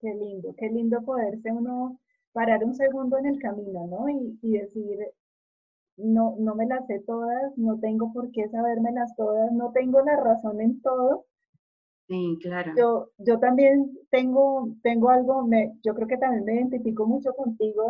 Qué 0.00 0.14
lindo, 0.14 0.54
qué 0.56 0.68
lindo 0.68 1.02
poderse 1.02 1.50
uno 1.50 1.98
parar 2.32 2.62
un 2.62 2.74
segundo 2.74 3.18
en 3.18 3.26
el 3.26 3.38
camino, 3.40 3.86
¿no? 3.88 4.08
Y, 4.08 4.38
y 4.42 4.58
decir, 4.58 4.98
no, 5.98 6.36
no 6.38 6.54
me 6.54 6.66
las 6.66 6.86
sé 6.86 7.00
todas, 7.00 7.56
no 7.56 7.78
tengo 7.78 8.12
por 8.12 8.30
qué 8.30 8.48
sabérmelas 8.48 9.14
todas, 9.16 9.52
no 9.52 9.72
tengo 9.72 10.00
la 10.02 10.16
razón 10.16 10.60
en 10.60 10.80
todo. 10.80 11.26
Sí, 12.08 12.38
claro. 12.40 12.72
Yo, 12.76 13.10
yo 13.18 13.38
también 13.38 13.98
tengo, 14.10 14.68
tengo 14.82 15.10
algo, 15.10 15.46
me, 15.46 15.74
yo 15.84 15.94
creo 15.94 16.08
que 16.08 16.16
también 16.16 16.44
me 16.44 16.54
identifico 16.54 17.06
mucho 17.06 17.34
contigo 17.34 17.86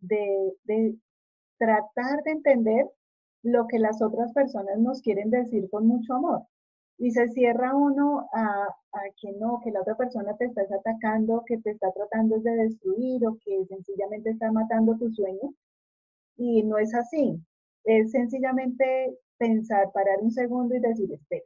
de, 0.00 0.54
de, 0.64 0.96
tratar 1.56 2.22
de 2.24 2.32
entender 2.32 2.86
lo 3.42 3.66
que 3.66 3.78
las 3.78 4.02
otras 4.02 4.32
personas 4.32 4.78
nos 4.78 5.00
quieren 5.00 5.30
decir 5.30 5.68
con 5.70 5.86
mucho 5.86 6.14
amor. 6.14 6.42
Y 6.98 7.12
se 7.12 7.28
cierra 7.28 7.74
uno 7.74 8.28
a, 8.32 8.66
a, 8.92 9.00
que 9.20 9.32
no, 9.32 9.60
que 9.62 9.70
la 9.70 9.80
otra 9.80 9.96
persona 9.96 10.36
te 10.36 10.46
está 10.46 10.62
atacando, 10.62 11.44
que 11.46 11.58
te 11.58 11.70
está 11.70 11.90
tratando 11.92 12.40
de 12.40 12.50
destruir 12.50 13.24
o 13.26 13.38
que 13.42 13.64
sencillamente 13.66 14.30
está 14.30 14.50
matando 14.50 14.96
tu 14.96 15.10
sueño. 15.10 15.54
Y 16.38 16.62
no 16.62 16.78
es 16.78 16.94
así. 16.94 17.38
Es 17.84 18.12
sencillamente 18.12 19.18
pensar, 19.36 19.92
parar 19.92 20.18
un 20.22 20.30
segundo 20.30 20.74
y 20.74 20.80
decir, 20.80 21.12
espera, 21.12 21.44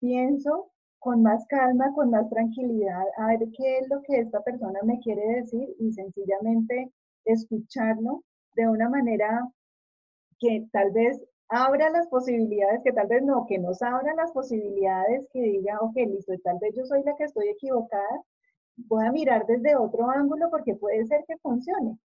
pienso 0.00 0.70
con 1.00 1.22
más 1.22 1.46
calma, 1.48 1.92
con 1.94 2.10
más 2.10 2.28
tranquilidad, 2.30 3.04
a 3.16 3.28
ver 3.28 3.40
qué 3.56 3.78
es 3.78 3.88
lo 3.88 4.02
que 4.02 4.20
esta 4.20 4.42
persona 4.42 4.80
me 4.84 4.98
quiere 5.00 5.24
decir 5.40 5.68
y 5.78 5.92
sencillamente 5.92 6.92
escucharlo 7.24 8.22
de 8.54 8.68
una 8.68 8.88
manera 8.88 9.48
que 10.38 10.66
tal 10.72 10.90
vez 10.92 11.22
abra 11.48 11.90
las 11.90 12.08
posibilidades, 12.08 12.82
que 12.82 12.92
tal 12.92 13.06
vez 13.06 13.22
no, 13.22 13.46
que 13.46 13.58
nos 13.58 13.82
abra 13.82 14.14
las 14.14 14.32
posibilidades, 14.32 15.26
que 15.32 15.40
diga, 15.40 15.78
ok, 15.80 15.96
listo, 15.96 16.32
tal 16.42 16.58
vez 16.60 16.74
yo 16.76 16.84
soy 16.86 17.02
la 17.04 17.14
que 17.16 17.24
estoy 17.24 17.48
equivocada, 17.48 18.22
voy 18.76 19.06
a 19.06 19.12
mirar 19.12 19.46
desde 19.46 19.76
otro 19.76 20.10
ángulo 20.10 20.50
porque 20.50 20.74
puede 20.74 21.06
ser 21.06 21.24
que 21.26 21.36
funcione. 21.38 21.98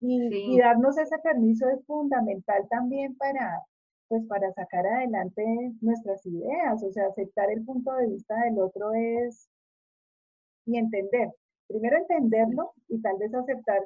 Y, 0.00 0.58
darnos 0.58 0.98
ese 0.98 1.18
permiso 1.18 1.68
es 1.68 1.84
fundamental 1.86 2.66
también 2.68 3.16
para, 3.16 3.62
pues 4.08 4.24
para 4.26 4.52
sacar 4.52 4.86
adelante 4.86 5.42
nuestras 5.80 6.24
ideas, 6.26 6.82
o 6.82 6.92
sea, 6.92 7.06
aceptar 7.06 7.50
el 7.50 7.64
punto 7.64 7.92
de 7.94 8.08
vista 8.08 8.34
del 8.44 8.58
otro 8.58 8.92
es 8.92 9.48
y 10.66 10.76
entender. 10.76 11.32
Primero 11.68 11.96
entenderlo 11.96 12.72
y 12.88 13.00
tal 13.00 13.16
vez 13.18 13.34
aceptar 13.34 13.80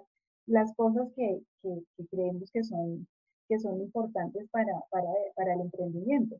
las 0.46 0.74
cosas 0.74 1.08
que, 1.14 1.40
creemos 2.10 2.50
que 2.50 2.64
son, 2.64 3.06
que 3.48 3.58
son 3.58 3.80
importantes 3.80 4.48
para, 4.50 4.72
para, 4.90 5.54
el 5.54 5.60
emprendimiento. 5.60 6.36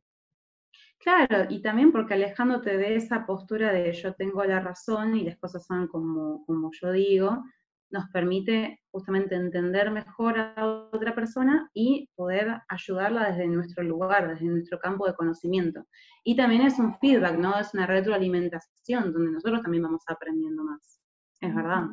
Claro, 0.99 1.47
y 1.49 1.63
también 1.63 1.93
porque 1.93 2.15
alejándote 2.15 2.77
de 2.77 2.97
esa 2.97 3.25
postura 3.25 3.73
de 3.73 3.93
yo 3.93 4.15
tengo 4.15 4.45
la 4.45 4.61
razón 4.61 5.17
y 5.17 5.25
las 5.25 5.39
cosas 5.39 5.65
son 5.65 5.89
como, 5.89 6.45
como 6.45 6.71
yo 6.73 6.93
digo, 6.93 7.43
nos 7.91 8.09
permite 8.11 8.81
justamente 8.91 9.35
entender 9.35 9.91
mejor 9.91 10.39
a 10.39 10.89
otra 10.93 11.15
persona 11.15 11.71
y 11.75 12.09
poder 12.15 12.63
ayudarla 12.69 13.31
desde 13.31 13.49
nuestro 13.49 13.83
lugar, 13.83 14.29
desde 14.29 14.47
nuestro 14.47 14.79
campo 14.79 15.07
de 15.07 15.15
conocimiento. 15.15 15.87
Y 16.25 16.37
también 16.37 16.63
es 16.63 16.79
un 16.79 16.99
feedback, 16.99 17.37
¿no? 17.39 17.59
Es 17.59 17.75
una 17.75 17.87
retroalimentación 17.87 19.13
donde 19.13 19.33
nosotros 19.33 19.63
también 19.63 19.83
vamos 19.83 20.03
aprendiendo 20.07 20.65
más. 20.65 21.01
Es 21.41 21.55
verdad. 21.55 21.89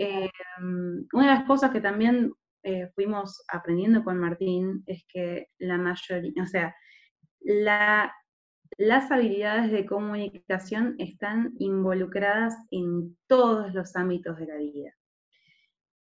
Eh, 0.00 0.30
una 1.12 1.26
de 1.26 1.34
las 1.34 1.44
cosas 1.44 1.70
que 1.70 1.80
también 1.80 2.32
eh, 2.62 2.90
fuimos 2.94 3.44
aprendiendo 3.48 4.02
con 4.02 4.18
Martín 4.18 4.82
es 4.86 5.04
que 5.08 5.48
la 5.58 5.78
mayoría, 5.78 6.42
o 6.42 6.46
sea, 6.46 6.74
la 7.40 8.12
las 8.78 9.10
habilidades 9.10 9.70
de 9.70 9.86
comunicación 9.86 10.96
están 10.98 11.54
involucradas 11.58 12.54
en 12.70 13.16
todos 13.26 13.72
los 13.74 13.94
ámbitos 13.96 14.36
de 14.38 14.46
la 14.46 14.56
vida. 14.56 14.94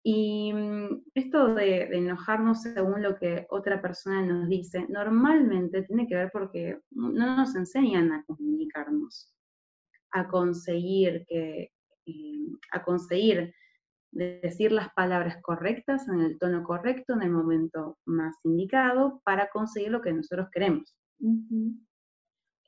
Y 0.03 0.53
mm, 0.53 1.03
esto 1.13 1.53
de, 1.55 1.83
enojarnos 1.83 2.61
según 2.61 3.03
lo 3.03 3.17
que 3.17 3.45
otra 3.49 3.81
persona 3.81 4.21
nos 4.21 4.47
dice, 4.47 4.85
normalmente 4.89 5.83
tiene 5.83 6.07
que 6.07 6.15
ver 6.15 6.29
porque 6.31 6.79
no 6.91 7.37
nos 7.37 7.55
enseñan 7.55 8.11
a 8.11 8.23
comunicarnos, 8.25 9.33
a 10.11 10.27
conseguir 10.27 11.25
que, 11.27 11.71
eh, 12.05 12.47
a 12.71 12.83
conseguir 12.83 13.53
decir 14.11 14.71
las 14.71 14.91
palabras 14.93 15.37
correctas 15.41 16.07
en 16.07 16.21
el 16.21 16.39
tono 16.39 16.63
correcto, 16.63 17.13
en 17.13 17.21
el 17.23 17.31
momento 17.31 17.97
más 18.05 18.35
indicado, 18.43 19.21
para 19.23 19.49
conseguir 19.49 19.91
lo 19.91 20.01
que 20.01 20.13
nosotros 20.13 20.47
queremos. 20.51 20.95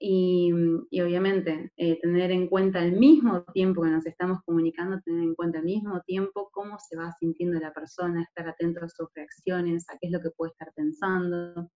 Y, 0.04 0.52
obviamente 1.00 1.72
eh, 1.78 2.00
tener 2.02 2.32
en 2.32 2.48
cuenta 2.48 2.80
al 2.80 2.94
mismo 2.94 3.44
tiempo 3.54 3.84
que 3.84 3.92
nos 3.92 4.06
estamos 4.08 4.40
comunicando, 4.44 5.00
tener 5.02 5.22
en 5.22 5.36
cuenta 5.36 5.60
al 5.60 5.66
mismo 5.66 6.02
tiempo 6.02 6.50
cómo 6.52 6.80
se 6.80 6.98
va 6.98 7.12
sintiendo 7.20 7.60
la 7.60 7.72
persona, 7.72 8.24
estar 8.24 8.50
atento 8.50 8.84
a 8.84 8.90
sus 8.90 9.10
reacciones, 9.14 9.88
a 9.90 10.00
qué 10.00 10.08
es 10.08 10.12
lo 10.12 10.20
que 10.20 10.32
puede 10.32 10.54
estar 10.54 10.74
pensando. 10.74 11.70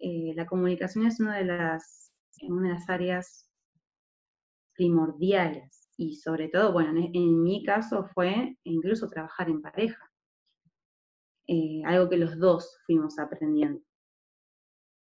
Eh, 0.00 0.32
la 0.34 0.44
comunicación 0.46 1.06
es 1.06 1.20
una 1.20 1.36
de 1.38 1.44
las, 1.44 2.12
una 2.42 2.66
de 2.66 2.74
las 2.74 2.90
áreas 2.90 3.48
primordiales 4.74 5.88
y 5.96 6.16
sobre 6.16 6.48
todo, 6.48 6.72
bueno, 6.72 6.90
en, 7.12 7.42
mi 7.44 7.64
caso 7.64 8.08
fue 8.12 8.56
incluso 8.64 9.08
trabajar 9.08 9.48
en 9.48 9.62
pareja, 9.62 10.10
eh, 11.46 11.82
algo 11.84 12.08
que 12.08 12.16
los 12.16 12.36
dos 12.40 12.76
fuimos 12.86 13.20
aprendiendo, 13.20 13.80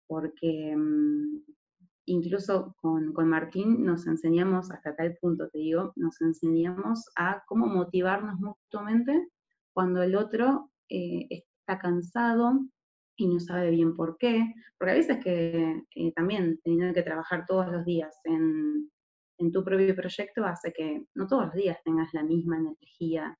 porque 0.08 0.74
mm, 0.76 1.57
incluso 2.08 2.74
con, 2.80 3.12
Martín 3.28 3.84
nos 3.84 4.06
enseñamos, 4.06 4.70
hasta 4.70 4.96
tal 4.96 5.16
punto 5.20 5.48
te 5.48 5.58
digo, 5.58 5.92
nos 5.96 6.20
enseñamos 6.20 7.06
a 7.16 7.42
cómo 7.46 7.66
motivarnos 7.66 8.38
mutuamente 8.40 9.28
cuando 9.72 10.02
el 10.02 10.16
otro 10.16 10.70
eh, 10.88 11.26
está 11.30 11.78
cansado 11.78 12.60
y 13.16 13.28
no 13.28 13.40
sabe 13.40 13.70
bien 13.70 13.94
por 13.94 14.16
qué, 14.18 14.54
porque 14.78 14.92
a 14.92 14.96
veces 14.96 15.18
que 15.22 15.82
eh, 15.94 16.12
también 16.14 16.60
teniendo 16.62 16.94
que 16.94 17.02
trabajar 17.02 17.44
todos 17.46 17.68
los 17.70 17.84
días 17.84 18.16
en, 18.24 18.90
tu 19.52 19.64
propio 19.64 19.94
proyecto 19.94 20.44
hace 20.44 20.72
que 20.72 21.04
no 21.14 21.28
todos 21.28 21.46
los 21.46 21.54
días 21.54 21.78
tengas 21.84 22.12
la 22.12 22.24
misma 22.24 22.58
energía, 22.58 23.38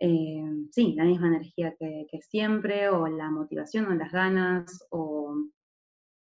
eh, 0.00 0.42
sí, 0.72 0.94
la 0.96 1.04
misma 1.04 1.28
energía 1.28 1.76
que 1.78 2.20
siempre, 2.20 2.88
o 2.88 3.06
la 3.06 3.30
motivación 3.30 3.86
o 3.86 3.94
las 3.94 4.10
ganas, 4.10 4.84
o 4.90 5.36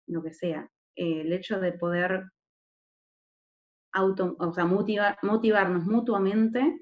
lo 0.08 0.24
que 0.24 0.34
sea. 0.34 0.70
Eh, 0.96 1.22
el 1.22 1.34
hecho 1.34 1.60
de 1.60 1.74
poder 1.74 2.26
auto, 3.94 4.36
o 4.40 4.54
sea, 4.54 4.66
motivarnos 4.66 5.86
mutuamente 5.86 6.80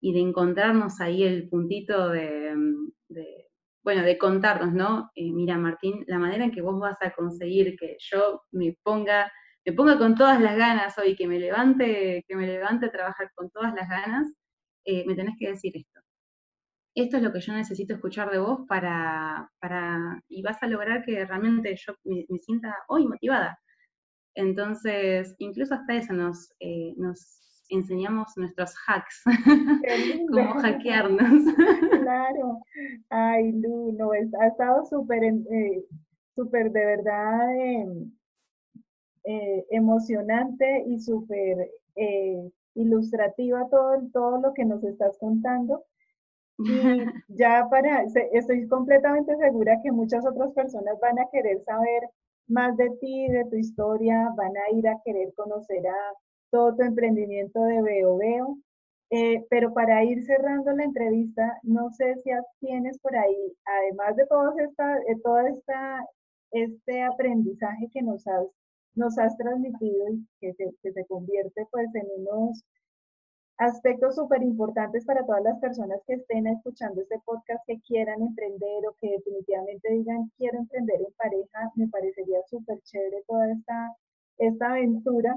y 0.00 0.12
de 0.12 0.20
encontrarnos 0.20 1.00
ahí 1.00 1.24
el 1.24 1.48
puntito 1.48 2.08
de, 2.10 2.54
bueno, 3.82 4.02
de 4.02 4.18
contarnos, 4.18 4.72
¿no? 4.72 5.10
Eh, 5.14 5.32
mira, 5.32 5.56
Martín, 5.58 6.04
la 6.06 6.18
manera 6.18 6.44
en 6.44 6.52
que 6.52 6.62
vos 6.62 6.78
vas 6.78 6.98
a 7.02 7.12
conseguir 7.12 7.76
que 7.78 7.96
yo 7.98 8.42
me 8.52 8.76
ponga, 8.82 9.30
me 9.64 9.72
ponga 9.72 9.98
con 9.98 10.14
todas 10.14 10.40
las 10.40 10.56
ganas 10.56 10.96
hoy, 10.98 11.16
que 11.16 11.26
me 11.28 11.38
levante, 11.38 12.24
que 12.28 12.36
me 12.36 12.46
levante 12.46 12.86
a 12.86 12.92
trabajar 12.92 13.30
con 13.34 13.50
todas 13.50 13.74
las 13.74 13.88
ganas, 13.88 14.26
eh, 14.84 15.04
me 15.06 15.14
tenés 15.14 15.36
que 15.38 15.48
decir 15.50 15.76
esto 15.76 16.00
esto 16.94 17.16
es 17.16 17.22
lo 17.22 17.32
que 17.32 17.40
yo 17.40 17.52
necesito 17.52 17.94
escuchar 17.94 18.30
de 18.30 18.38
vos 18.38 18.66
para, 18.68 19.50
para 19.60 20.22
y 20.28 20.42
vas 20.42 20.62
a 20.62 20.66
lograr 20.66 21.04
que 21.04 21.24
realmente 21.24 21.74
yo 21.76 21.94
me, 22.04 22.24
sienta 22.38 22.74
hoy 22.88 23.06
motivada. 23.06 23.58
Entonces, 24.34 25.34
incluso 25.38 25.74
hasta 25.74 25.94
eso 25.94 26.12
nos, 26.12 26.52
eh, 26.60 26.94
nos 26.96 27.66
enseñamos 27.68 28.32
nuestros 28.36 28.74
hacks, 28.86 29.22
cómo 30.32 30.54
hackearnos. 30.60 31.44
claro. 32.02 32.60
Ay, 33.10 33.52
Lu, 33.52 33.92
no, 33.92 34.10
ha 34.12 34.46
estado 34.46 34.84
súper, 34.86 35.22
eh, 35.24 35.84
súper 36.34 36.72
de 36.72 36.84
verdad 36.84 37.48
eh, 39.24 39.66
emocionante 39.70 40.84
y 40.88 40.98
súper 40.98 41.70
ilustrativa 42.74 43.68
todo, 43.68 44.00
todo 44.12 44.40
lo 44.40 44.54
que 44.54 44.64
nos 44.64 44.82
estás 44.82 45.18
contando. 45.18 45.84
Y 46.64 46.66
ya 47.28 47.66
para, 47.70 48.04
estoy 48.32 48.68
completamente 48.68 49.36
segura 49.36 49.80
que 49.82 49.92
muchas 49.92 50.24
otras 50.26 50.52
personas 50.52 50.98
van 51.00 51.18
a 51.18 51.28
querer 51.30 51.62
saber 51.64 52.02
más 52.48 52.76
de 52.76 52.90
ti, 53.00 53.28
de 53.28 53.44
tu 53.46 53.56
historia, 53.56 54.30
van 54.36 54.52
a 54.56 54.76
ir 54.76 54.86
a 54.88 55.00
querer 55.04 55.32
conocer 55.34 55.86
a 55.86 56.12
todo 56.50 56.74
tu 56.74 56.82
emprendimiento 56.82 57.62
de 57.62 57.82
Veo 57.82 58.16
Veo. 58.18 58.58
Eh, 59.12 59.44
pero 59.50 59.72
para 59.72 60.04
ir 60.04 60.22
cerrando 60.24 60.70
la 60.72 60.84
entrevista, 60.84 61.58
no 61.64 61.90
sé 61.90 62.14
si 62.22 62.30
tienes 62.60 62.96
por 63.00 63.16
ahí, 63.16 63.52
además 63.64 64.14
de 64.14 64.24
todo, 64.26 64.56
esta, 64.56 65.00
todo 65.24 65.40
esta, 65.40 66.06
este 66.52 67.02
aprendizaje 67.02 67.88
que 67.92 68.02
nos 68.02 68.24
has, 68.28 68.46
nos 68.94 69.18
has 69.18 69.36
transmitido 69.36 70.10
y 70.10 70.24
que 70.40 70.52
se, 70.54 70.72
que 70.80 70.92
se 70.92 71.04
convierte 71.06 71.66
pues 71.72 71.92
en 71.94 72.06
unos 72.18 72.62
aspectos 73.60 74.14
súper 74.16 74.42
importantes 74.42 75.04
para 75.04 75.24
todas 75.26 75.42
las 75.44 75.58
personas 75.60 76.00
que 76.06 76.14
estén 76.14 76.46
escuchando 76.46 77.02
este 77.02 77.18
podcast, 77.26 77.62
que 77.66 77.78
quieran 77.80 78.22
emprender 78.22 78.86
o 78.88 78.94
que 78.98 79.10
definitivamente 79.10 79.92
digan 79.92 80.30
quiero 80.38 80.58
emprender 80.58 81.00
en 81.00 81.12
pareja, 81.12 81.70
me 81.76 81.86
parecería 81.88 82.40
súper 82.48 82.80
chévere 82.82 83.22
toda 83.28 83.52
esta, 83.52 83.96
esta 84.38 84.70
aventura. 84.72 85.36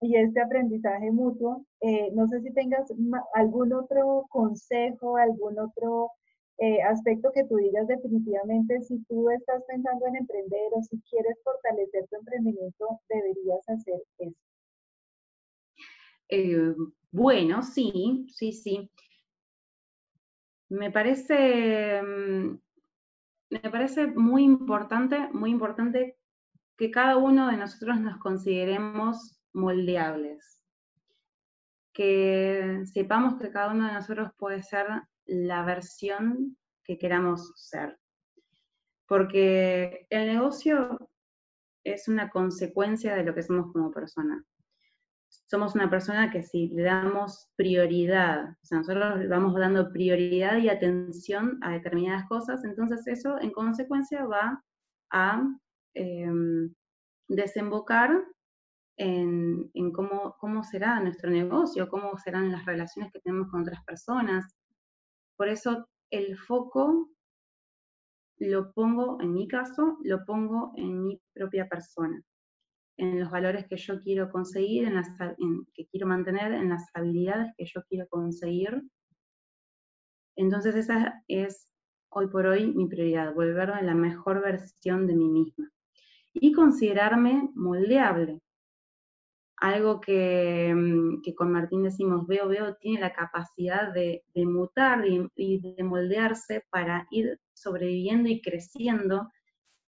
y 0.00 0.16
este 0.16 0.40
aprendizaje 0.40 1.10
mutuo. 1.12 1.64
Eh, 1.80 2.10
no 2.12 2.26
sé 2.28 2.40
si 2.42 2.52
tengas 2.52 2.92
algún 3.34 3.72
otro 3.72 4.26
consejo, 4.30 5.16
algún 5.16 5.58
otro 5.58 6.10
eh, 6.58 6.82
aspecto 6.82 7.30
que 7.32 7.44
tú 7.44 7.56
digas 7.56 7.86
definitivamente, 7.86 8.82
si 8.82 8.98
tú 9.04 9.30
estás 9.30 9.62
pensando 9.66 10.06
en 10.08 10.16
emprender 10.16 10.68
o 10.72 10.82
si 10.82 11.00
quieres 11.10 11.36
fortalecer 11.44 12.06
tu 12.08 12.16
emprendimiento, 12.16 13.00
deberías 13.08 13.68
hacer 13.68 14.02
eso. 14.18 14.51
Eh, 16.34 16.74
bueno, 17.10 17.62
sí, 17.62 18.26
sí, 18.30 18.52
sí. 18.52 18.90
Me 20.70 20.90
parece, 20.90 22.02
mm, 22.02 22.58
me 23.50 23.70
parece 23.70 24.06
muy 24.06 24.42
importante, 24.42 25.28
muy 25.34 25.50
importante 25.50 26.16
que 26.78 26.90
cada 26.90 27.18
uno 27.18 27.48
de 27.50 27.58
nosotros 27.58 28.00
nos 28.00 28.16
consideremos 28.18 29.38
moldeables, 29.52 30.62
que 31.92 32.80
sepamos 32.86 33.38
que 33.38 33.50
cada 33.50 33.74
uno 33.74 33.88
de 33.88 33.92
nosotros 33.92 34.30
puede 34.38 34.62
ser 34.62 34.86
la 35.26 35.66
versión 35.66 36.56
que 36.82 36.96
queramos 36.96 37.52
ser. 37.56 37.98
Porque 39.06 40.06
el 40.08 40.28
negocio 40.28 41.10
es 41.84 42.08
una 42.08 42.30
consecuencia 42.30 43.14
de 43.14 43.24
lo 43.24 43.34
que 43.34 43.42
somos 43.42 43.70
como 43.70 43.90
persona. 43.90 44.42
Somos 45.50 45.74
una 45.74 45.88
persona 45.88 46.30
que 46.30 46.42
si 46.42 46.68
le 46.68 46.82
damos 46.82 47.48
prioridad, 47.56 48.50
o 48.50 48.64
sea, 48.64 48.78
nosotros 48.78 49.28
vamos 49.28 49.54
dando 49.54 49.92
prioridad 49.92 50.58
y 50.58 50.68
atención 50.68 51.58
a 51.62 51.72
determinadas 51.72 52.28
cosas, 52.28 52.64
entonces 52.64 53.06
eso 53.06 53.40
en 53.40 53.50
consecuencia 53.50 54.24
va 54.24 54.62
a 55.10 55.42
em, 55.94 56.74
desembocar 57.28 58.24
en, 58.98 59.70
cómo, 59.92 60.36
cómo, 60.38 60.62
será 60.64 61.00
nuestro 61.00 61.30
negocio, 61.30 61.88
cómo 61.88 62.16
serán 62.18 62.52
las 62.52 62.64
relaciones 62.66 63.12
que 63.12 63.20
tenemos 63.20 63.50
con 63.50 63.62
otras 63.62 63.82
personas. 63.84 64.54
Por 65.36 65.48
eso 65.48 65.88
el 66.10 66.36
foco 66.36 67.10
lo 68.38 68.72
pongo, 68.72 69.20
en 69.20 69.32
mi 69.32 69.48
caso, 69.48 69.98
lo 70.02 70.24
pongo 70.24 70.72
en 70.76 71.02
mi 71.02 71.20
propia 71.32 71.68
persona, 71.68 72.22
en 73.02 73.18
los 73.18 73.30
valores 73.32 73.66
que 73.66 73.76
yo 73.76 74.00
quiero 74.00 74.30
conseguir, 74.30 74.84
en 74.84 74.94
las, 74.94 75.08
que 75.74 75.86
quiero 75.88 76.06
mantener, 76.06 76.52
en 76.52 76.68
las 76.68 76.86
habilidades 76.94 77.52
que 77.56 77.64
yo 77.64 77.82
quiero 77.88 78.06
conseguir. 78.08 78.80
Entonces 80.36 80.76
esa 80.76 81.20
es 81.26 81.68
hoy 82.10 82.28
por 82.28 82.46
hoy 82.46 82.72
mi 82.72 82.86
prioridad, 82.86 83.34
volverme 83.34 83.82
la 83.82 83.96
mejor 83.96 84.40
versión 84.40 85.08
de 85.08 85.16
mí 85.16 85.28
misma 85.28 85.68
y 86.32 86.52
considerarme 86.52 87.50
moldeable, 87.54 88.40
algo 89.56 89.96
mm, 89.96 91.22
que, 91.22 91.34
con 91.34 91.50
Martín 91.50 91.82
decimos, 91.82 92.26
veo, 92.28 92.48
veo, 92.48 92.76
tiene 92.76 93.00
la 93.00 93.12
capacidad 93.12 93.92
de, 93.92 94.22
mutar 94.34 95.04
y, 95.06 95.58
de 95.60 95.82
moldearse 95.82 96.64
para 96.70 97.08
ir 97.10 97.40
sobreviviendo 97.52 98.28
y 98.28 98.40
creciendo 98.40 99.28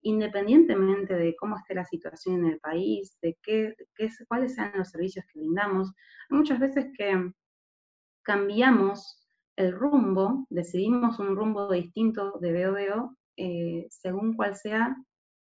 independientemente 0.02 1.16
de 1.16 1.36
cómo 1.36 1.58
esté 1.58 1.76
la 1.76 1.86
situación 1.86 2.40
en 2.40 2.54
el 2.54 2.60
país, 2.60 3.18
de 3.22 3.38
qué, 3.44 3.76
cuáles 4.28 4.56
sean 4.56 4.72
los 4.76 4.90
servicios 4.90 5.26
que 5.32 5.40
brindamos. 5.40 5.92
Hay 6.30 6.38
muchas 6.38 6.60
veces 6.60 6.88
que 6.98 7.32
cambiamos 8.24 9.28
el 9.56 9.74
rumbo, 9.74 10.46
decidimos 10.50 11.20
un 11.20 11.36
rumbo 11.36 11.72
distinto 11.72 12.38
de 12.40 12.52
veo, 12.52 13.18
eh, 13.38 13.88
según 13.90 14.36
cuál 14.36 14.56
sea 14.56 14.96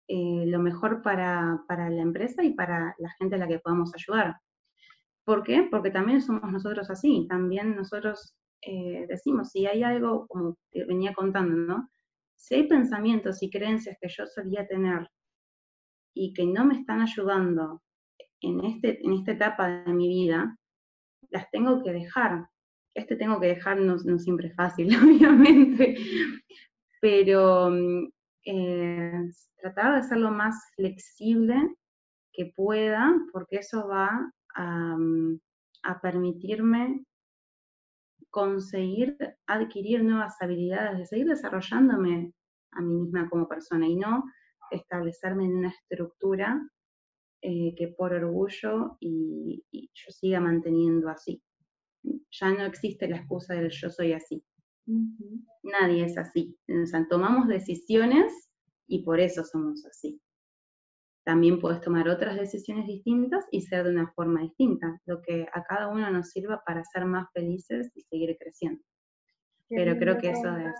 eh, 0.07 0.45
lo 0.45 0.60
mejor 0.60 1.01
para, 1.01 1.60
la 1.67 2.01
empresa 2.01 2.43
y 2.43 2.53
para 2.53 2.95
la 2.97 3.10
gente 3.17 3.36
a 3.36 3.39
la 3.39 3.47
que 3.47 3.60
podamos 3.60 3.91
ayudar. 3.93 4.38
¿Por 5.25 5.43
qué? 5.43 5.67
Porque 5.69 5.91
también 5.91 6.21
somos 6.21 6.49
nosotros 6.51 6.89
así, 6.89 7.27
también 7.27 7.75
nosotros 7.75 8.36
eh, 8.62 9.05
decimos, 9.10 9.49
si 9.51 9.65
hay 9.65 9.83
algo, 9.83 10.25
como 10.27 10.57
te 10.71 10.86
venía 10.86 11.13
contando, 11.13 11.55
¿no? 11.55 11.89
Si 12.38 12.56
hay 12.56 12.67
pensamientos 12.67 13.43
y 13.43 13.50
creencias 13.50 13.97
que 14.00 14.08
yo 14.08 14.26
solía 14.26 14.67
tener 14.67 15.10
y 16.13 16.34
que 16.34 16.45
no 16.45 16.65
me 16.65 16.76
están 16.76 17.02
ayudando 17.02 17.82
en, 18.41 18.63
este, 18.63 19.06
en 19.06 19.13
esta 19.13 19.34
etapa 19.34 19.67
de 19.69 19.93
mi 19.93 20.08
vida, 20.08 20.58
las 21.30 21.50
tengo 21.52 21.84
que 21.84 21.91
dejar. 21.91 22.47
Este 22.93 23.15
tengo 23.15 23.39
que 23.39 23.47
dejar 23.47 23.80
no, 23.80 23.97
no 23.97 24.19
siempre 24.19 24.47
es 24.47 24.56
fácil, 24.56 24.88
obviamente, 25.04 25.97
pero 27.02 27.69
mm, 27.69 28.08
eh, 28.45 29.30
tratar 29.58 29.95
de 29.95 30.08
ser 30.08 30.19
lo 30.19 30.32
más 30.32 30.56
flexible 30.76 31.56
que 32.34 32.54
pueda, 32.56 33.13
porque 33.34 33.58
eso 33.58 33.88
va 33.88 34.32
mm, 34.56 35.36
a, 35.84 36.02
permitirme 36.02 37.04
conseguir 38.38 39.17
adquirir 39.47 40.04
nuevas 40.04 40.39
habilidades, 40.39 41.00
de 41.00 41.06
seguir 41.08 41.26
desarrollándome 41.26 42.34
a 42.73 42.82
mí 42.82 42.93
misma 42.93 43.28
como 43.32 43.47
persona 43.47 43.88
y 43.88 43.95
no 43.95 44.26
establecerme 44.69 45.45
en 45.45 45.56
una 45.56 45.69
estructura 45.69 46.62
eh, 47.41 47.73
que 47.76 47.88
por 47.88 48.13
orgullo 48.13 48.95
y, 49.00 49.65
yo 49.71 50.12
siga 50.12 50.39
manteniendo 50.39 51.10
así. 51.10 51.41
Ya 52.30 52.52
no 52.52 52.63
existe 52.65 53.08
la 53.08 53.17
excusa 53.17 53.56
del 53.56 53.71
yo 53.71 53.89
soy 53.89 54.13
así. 54.13 54.43
Nadie 55.63 56.06
es 56.06 56.15
así. 56.19 56.56
O 56.69 56.86
sea, 56.86 57.08
tomamos 57.10 57.47
decisiones 57.47 58.52
y 58.86 59.02
por 59.04 59.19
eso 59.19 59.43
somos 59.43 59.84
así. 59.88 60.21
También 61.28 61.60
puedes 61.60 61.82
tomar 61.82 62.08
otras 62.08 62.38
decisiones 62.38 62.88
distintas 62.88 63.46
y 63.52 63.60
ser 63.60 63.84
de 63.84 63.90
una 63.90 64.10
forma 64.13 64.44
distinta, 64.44 65.02
lo 65.06 65.22
que 65.22 65.46
a 65.52 65.62
cada 65.62 65.90
uno 65.90 66.10
nos 66.10 66.30
sirva 66.30 66.63
para 66.66 66.86
ser 66.86 67.04
más 67.04 67.30
felices 67.34 67.92
y 67.96 68.02
seguir 68.04 68.38
creciendo. 68.40 68.82
Pero 69.68 69.98
creo 69.98 70.18
que 70.20 70.30
eso 70.30 70.56
es... 70.56 70.74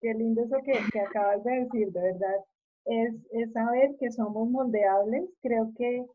Qué 0.00 0.14
lindo 0.14 0.42
eso 0.42 0.56
que, 0.64 0.72
que 0.90 1.00
acabas 1.00 1.44
de 1.44 1.64
decir, 1.64 1.92
de 1.92 2.00
verdad. 2.00 2.36
Es, 2.86 3.14
es 3.32 3.52
saber 3.52 3.94
que 4.00 4.10
somos 4.10 4.48
moldeables. 4.48 5.28
Creo 5.42 5.70
que 5.76 6.06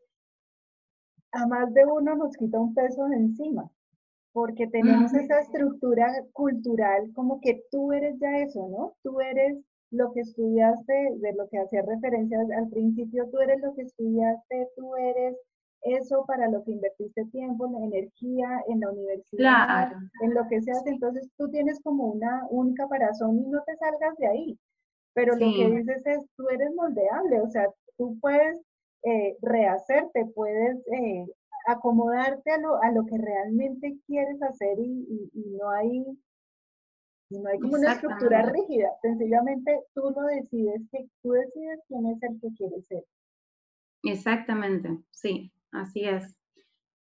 a 1.30 1.46
más 1.46 1.72
de 1.74 1.84
uno 1.84 2.16
nos 2.16 2.36
quita 2.36 2.58
un 2.58 2.74
peso 2.74 3.04
de 3.04 3.18
encima 3.18 3.70
porque 4.32 4.66
tenemos 4.66 5.14
esa 5.14 5.38
estructura 5.38 6.12
cultural 6.32 7.12
como 7.14 7.40
que 7.40 7.62
tú 7.70 7.92
eres 7.92 8.18
ya 8.18 8.38
eso, 8.38 8.68
¿no? 8.68 8.96
Tú 9.04 9.20
eres 9.20 9.58
lo 9.90 10.12
que 10.12 10.20
estudiaste, 10.20 11.16
de 11.16 11.32
lo 11.34 11.48
que 11.48 11.58
hacía 11.58 11.82
referencia 11.82 12.38
al 12.56 12.68
principio, 12.68 13.28
tú 13.30 13.38
eres 13.38 13.60
lo 13.60 13.74
que 13.74 13.82
estudiaste, 13.82 14.68
tú 14.76 14.96
eres 14.96 15.36
eso 15.82 16.24
para 16.26 16.48
lo 16.48 16.62
que 16.64 16.72
invertiste 16.72 17.24
tiempo, 17.26 17.66
energía 17.82 18.62
en 18.68 18.80
la 18.80 18.90
universidad, 18.90 19.92
en 20.22 20.34
lo 20.34 20.46
que 20.48 20.60
seas, 20.60 20.84
entonces 20.86 21.30
tú 21.36 21.48
tienes 21.50 21.80
como 21.80 22.06
una, 22.06 22.46
un 22.50 22.74
caparazón 22.74 23.38
y 23.38 23.46
no 23.48 23.62
te 23.64 23.76
salgas 23.76 24.16
de 24.16 24.26
ahí. 24.26 24.58
Pero 25.14 25.34
lo 25.34 25.46
que 25.52 25.70
dices 25.70 26.06
es, 26.06 26.26
tú 26.36 26.48
eres 26.48 26.74
moldeable, 26.74 27.40
o 27.40 27.48
sea, 27.48 27.66
tú 27.96 28.18
puedes 28.20 28.60
eh, 29.04 29.36
rehacerte, 29.42 30.26
puedes 30.34 30.76
eh, 30.92 31.26
acomodarte 31.66 32.50
a 32.50 32.58
lo, 32.58 32.82
a 32.82 32.90
lo 32.90 33.04
que 33.06 33.18
realmente 33.18 33.96
quieres 34.06 34.40
hacer 34.42 34.78
y, 34.78 35.30
no 35.58 35.70
hay 35.70 36.04
no 37.30 37.48
hay 37.48 37.58
como 37.58 37.74
una 37.74 37.92
estructura 37.92 38.42
rígida, 38.42 38.88
sencillamente 39.02 39.80
tú 39.94 40.10
lo 40.14 40.22
decides, 40.22 40.82
que 40.90 41.06
tú 41.22 41.32
decides 41.32 41.80
quién 41.88 42.06
es 42.06 42.22
el 42.22 42.40
que 42.40 42.48
quieres 42.56 42.86
ser. 42.86 43.04
Exactamente, 44.02 44.98
sí, 45.10 45.52
así 45.72 46.04
es. 46.04 46.34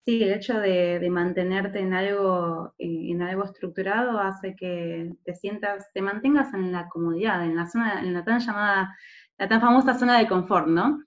Sí, 0.05 0.21
el 0.21 0.33
hecho 0.33 0.59
de, 0.59 1.07
mantenerte 1.09 1.79
en 1.79 1.93
algo, 1.93 2.73
eh, 2.77 3.11
en 3.11 3.23
algo 3.23 3.43
estructurado 3.43 4.19
hace 4.19 4.55
que 4.55 5.11
te 5.23 5.33
sientas, 5.33 5.91
te 5.93 6.01
mantengas 6.01 6.53
en 6.53 6.71
la 6.71 6.88
comodidad, 6.89 7.43
en 7.43 7.55
la 7.55 7.65
zona, 7.65 8.01
en 8.01 8.13
la 8.13 8.23
tan 8.23 8.39
llamada, 8.39 8.95
la 9.38 9.47
tan 9.47 9.61
famosa 9.61 9.97
zona 9.97 10.19
de 10.19 10.27
confort, 10.27 10.67
¿no? 10.67 11.03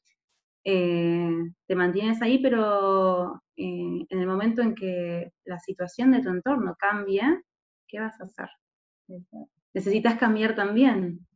Eh, 0.65 1.31
te 1.67 1.75
mantienes 1.77 2.21
ahí, 2.23 2.39
pero 2.43 3.41
eh, 3.57 4.05
en 4.09 4.21
el 4.21 4.27
momento 4.27 4.63
en 4.63 4.75
que 4.75 5.33
la 5.45 5.59
situación 5.61 6.11
de 6.11 6.21
tu 6.21 6.31
entorno 6.31 6.77
cambie, 6.77 7.23
¿qué 7.87 8.01
vas 8.01 8.21
a 8.21 8.25
hacer? 8.25 8.49
Necesitas 9.75 10.17
cambiar 10.17 10.55
también. 10.55 11.27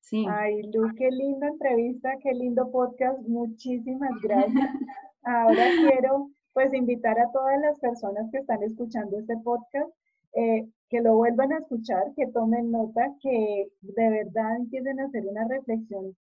Sí. 0.00 0.26
Ay, 0.28 0.62
Lu, 0.72 0.94
qué 0.96 1.10
linda 1.10 1.48
entrevista, 1.48 2.12
qué 2.22 2.32
lindo 2.32 2.70
podcast. 2.70 3.18
Muchísimas 3.26 4.12
gracias. 4.22 4.70
Ahora 5.24 5.64
quiero 5.80 6.30
pues 6.52 6.72
invitar 6.72 7.18
a 7.18 7.30
todas 7.32 7.60
las 7.60 7.78
personas 7.80 8.30
que 8.30 8.38
están 8.38 8.62
escuchando 8.62 9.18
este 9.18 9.36
podcast 9.38 9.90
eh, 10.34 10.68
que 10.88 11.00
lo 11.00 11.16
vuelvan 11.16 11.52
a 11.52 11.58
escuchar, 11.58 12.12
que 12.14 12.26
tomen 12.28 12.70
nota, 12.70 13.12
que 13.20 13.68
de 13.80 14.10
verdad 14.10 14.56
empiecen 14.56 15.00
a 15.00 15.06
hacer 15.06 15.26
una 15.26 15.48
reflexión 15.48 16.16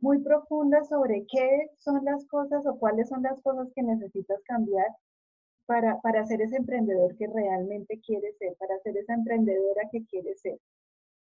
muy 0.00 0.20
profunda 0.20 0.82
sobre 0.84 1.26
qué 1.30 1.70
son 1.78 2.04
las 2.04 2.24
cosas 2.26 2.66
o 2.66 2.78
cuáles 2.78 3.08
son 3.08 3.22
las 3.22 3.40
cosas 3.42 3.68
que 3.74 3.82
necesitas 3.82 4.40
cambiar 4.44 4.86
para, 5.68 6.00
para 6.00 6.24
ser 6.24 6.40
ese 6.40 6.56
emprendedor 6.56 7.14
que 7.16 7.26
realmente 7.26 8.00
quieres 8.00 8.38
ser, 8.38 8.54
para 8.58 8.78
ser 8.78 8.96
esa 8.96 9.12
emprendedora 9.12 9.82
que 9.92 10.02
quieres 10.06 10.40
ser. 10.40 10.58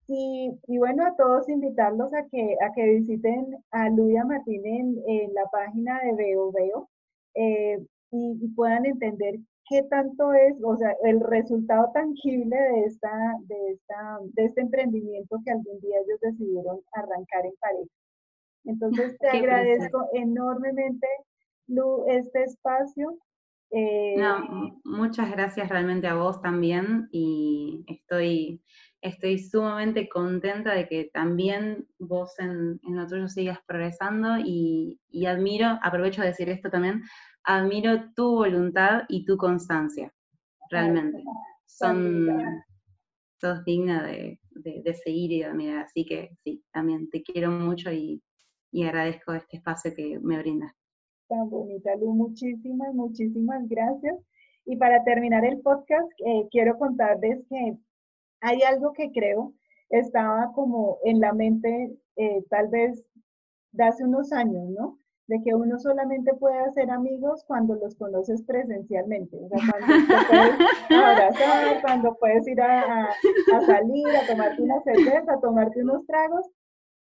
Y, 0.08 0.58
y, 0.66 0.78
bueno, 0.78 1.06
a 1.06 1.16
todos 1.16 1.50
invitarlos 1.50 2.14
a 2.14 2.26
que, 2.26 2.56
a 2.66 2.72
que 2.74 2.86
visiten 2.86 3.58
a 3.72 3.90
Luya 3.90 4.24
Martín 4.24 4.66
en, 4.66 5.34
la 5.34 5.46
página 5.52 6.00
de 6.00 6.14
Veo 6.14 6.52
Veo. 6.54 6.90
eh, 7.36 7.86
y, 8.12 8.48
puedan 8.56 8.86
entender 8.86 9.36
qué 9.68 9.84
tanto 9.84 10.34
es, 10.34 10.56
o 10.64 10.78
sea, 10.78 10.96
el 11.04 11.20
resultado 11.20 11.92
tangible 11.94 12.56
de, 12.56 12.86
esta, 12.86 13.12
de, 13.42 13.72
esta, 13.74 14.20
de 14.34 14.46
este 14.46 14.62
emprendimiento 14.62 15.38
que 15.44 15.52
algún 15.52 15.80
día 15.82 16.00
ellos 16.00 16.20
decidieron 16.22 16.80
arrancar 16.94 17.46
en 17.46 17.56
pareja. 17.60 17.92
Entonces, 18.64 19.18
te 19.20 19.28
agradezco 19.28 20.08
enormemente, 20.14 21.08
Lu, 21.68 22.06
este 22.08 22.44
espacio. 22.44 23.18
Eh, 23.72 24.16
muchas 24.84 25.30
gracias 25.32 25.70
realmente 25.70 26.08
a 26.08 26.16
vos 26.16 26.42
también 26.42 27.08
y 27.12 27.84
estoy, 27.88 28.64
estoy 29.02 29.38
sumamente 29.38 30.10
contenta 30.10 30.74
de 30.74 30.88
que 30.88 31.12
también 31.14 31.88
vos 32.00 32.34
en, 32.40 32.80
en 32.84 32.96
lo 32.96 33.06
tuyo 33.06 33.28
sigas 33.28 33.60
progresando 33.68 34.40
y, 34.40 35.00
y, 35.10 35.28
admiro, 35.28 35.78
aprovecho 35.84 36.22
de 36.22 36.30
decir 36.30 36.50
esto 36.50 36.70
también, 36.72 37.04
admiro 37.44 38.12
tu 38.16 38.38
voluntad 38.38 39.04
y 39.08 39.24
tu 39.26 39.38
constancia, 39.38 40.12
realmente. 40.72 41.24
Son, 41.68 42.28
sos 43.40 43.64
digna 43.64 44.04
de, 44.04 44.40
de, 44.52 44.94
seguir 44.96 45.32
y 45.32 45.40
de 45.40 45.46
admirar, 45.46 45.86
así 45.86 46.06
que 46.06 46.36
sí, 46.44 46.64
también 46.72 47.10
te 47.10 47.22
quiero 47.22 47.52
mucho 47.52 47.92
y, 47.92 48.22
y 48.72 48.84
agradezco 48.84 49.34
este 49.34 49.58
espacio 49.58 49.94
que 49.96 50.20
me 50.20 50.40
brindas. 50.40 50.79
Tan 51.30 51.48
bonita, 51.48 51.96
Lu, 51.96 52.14
muchísimas, 52.14 52.94
muchísimas 52.96 53.68
gracias. 53.70 54.18
Y 54.66 54.76
para 54.78 55.04
terminar 55.04 55.46
el 55.46 55.60
podcast, 55.62 56.10
eh, 56.26 56.48
quiero 56.50 56.78
contarles 56.78 57.46
que 57.48 57.78
hay 58.42 58.62
algo 58.64 58.94
que 58.94 59.12
creo 59.12 59.54
estaba 59.90 60.52
como 60.54 60.98
en 61.04 61.20
la 61.20 61.34
mente 61.34 61.96
eh, 62.16 62.44
tal 62.50 62.68
vez 62.70 63.06
de 63.72 63.84
hace 63.84 64.04
unos 64.04 64.32
años, 64.32 64.70
¿no? 64.70 64.98
De 65.28 65.40
que 65.44 65.54
uno 65.54 65.78
solamente 65.78 66.34
puede 66.34 66.58
hacer 66.60 66.90
amigos 66.90 67.44
cuando 67.46 67.76
los 67.76 67.96
conoces 67.96 68.42
presencialmente. 68.44 69.38
O 69.38 69.50
sea, 69.50 69.60
cuando 69.70 70.08
puedes 70.28 71.04
abrazar, 71.04 71.82
cuando 71.82 72.18
puedes 72.18 72.48
ir 72.48 72.60
a, 72.60 73.06
a 73.06 73.62
salir, 73.68 74.08
a 74.08 74.26
tomarte 74.26 74.62
una 74.64 74.82
cerveza, 74.82 75.34
a 75.34 75.40
tomarte 75.40 75.84
unos 75.84 76.06
tragos, 76.08 76.48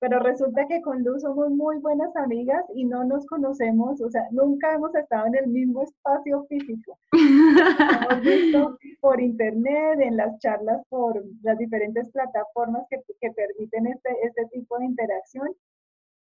pero 0.01 0.19
resulta 0.19 0.67
que 0.67 0.81
con 0.81 1.05
Luz 1.05 1.21
somos 1.23 1.51
muy 1.51 1.79
buenas 1.79 2.15
amigas 2.17 2.65
y 2.75 2.85
no 2.87 3.05
nos 3.05 3.27
conocemos, 3.27 4.01
o 4.01 4.11
sea, 4.11 4.27
nunca 4.31 4.75
hemos 4.75 4.95
estado 4.95 5.27
en 5.27 5.37
el 5.37 5.47
mismo 5.49 5.83
espacio 5.83 6.45
físico. 6.49 6.99
hemos 7.13 8.23
visto 8.23 8.79
por 9.01 9.21
internet, 9.21 10.01
en 10.01 10.17
las 10.17 10.39
charlas 10.39 10.83
por 10.89 11.23
las 11.43 11.59
diferentes 11.59 12.11
plataformas 12.11 12.85
que, 12.89 12.97
que 13.21 13.31
permiten 13.31 13.89
este, 13.89 14.11
este 14.23 14.47
tipo 14.47 14.79
de 14.79 14.87
interacción 14.87 15.49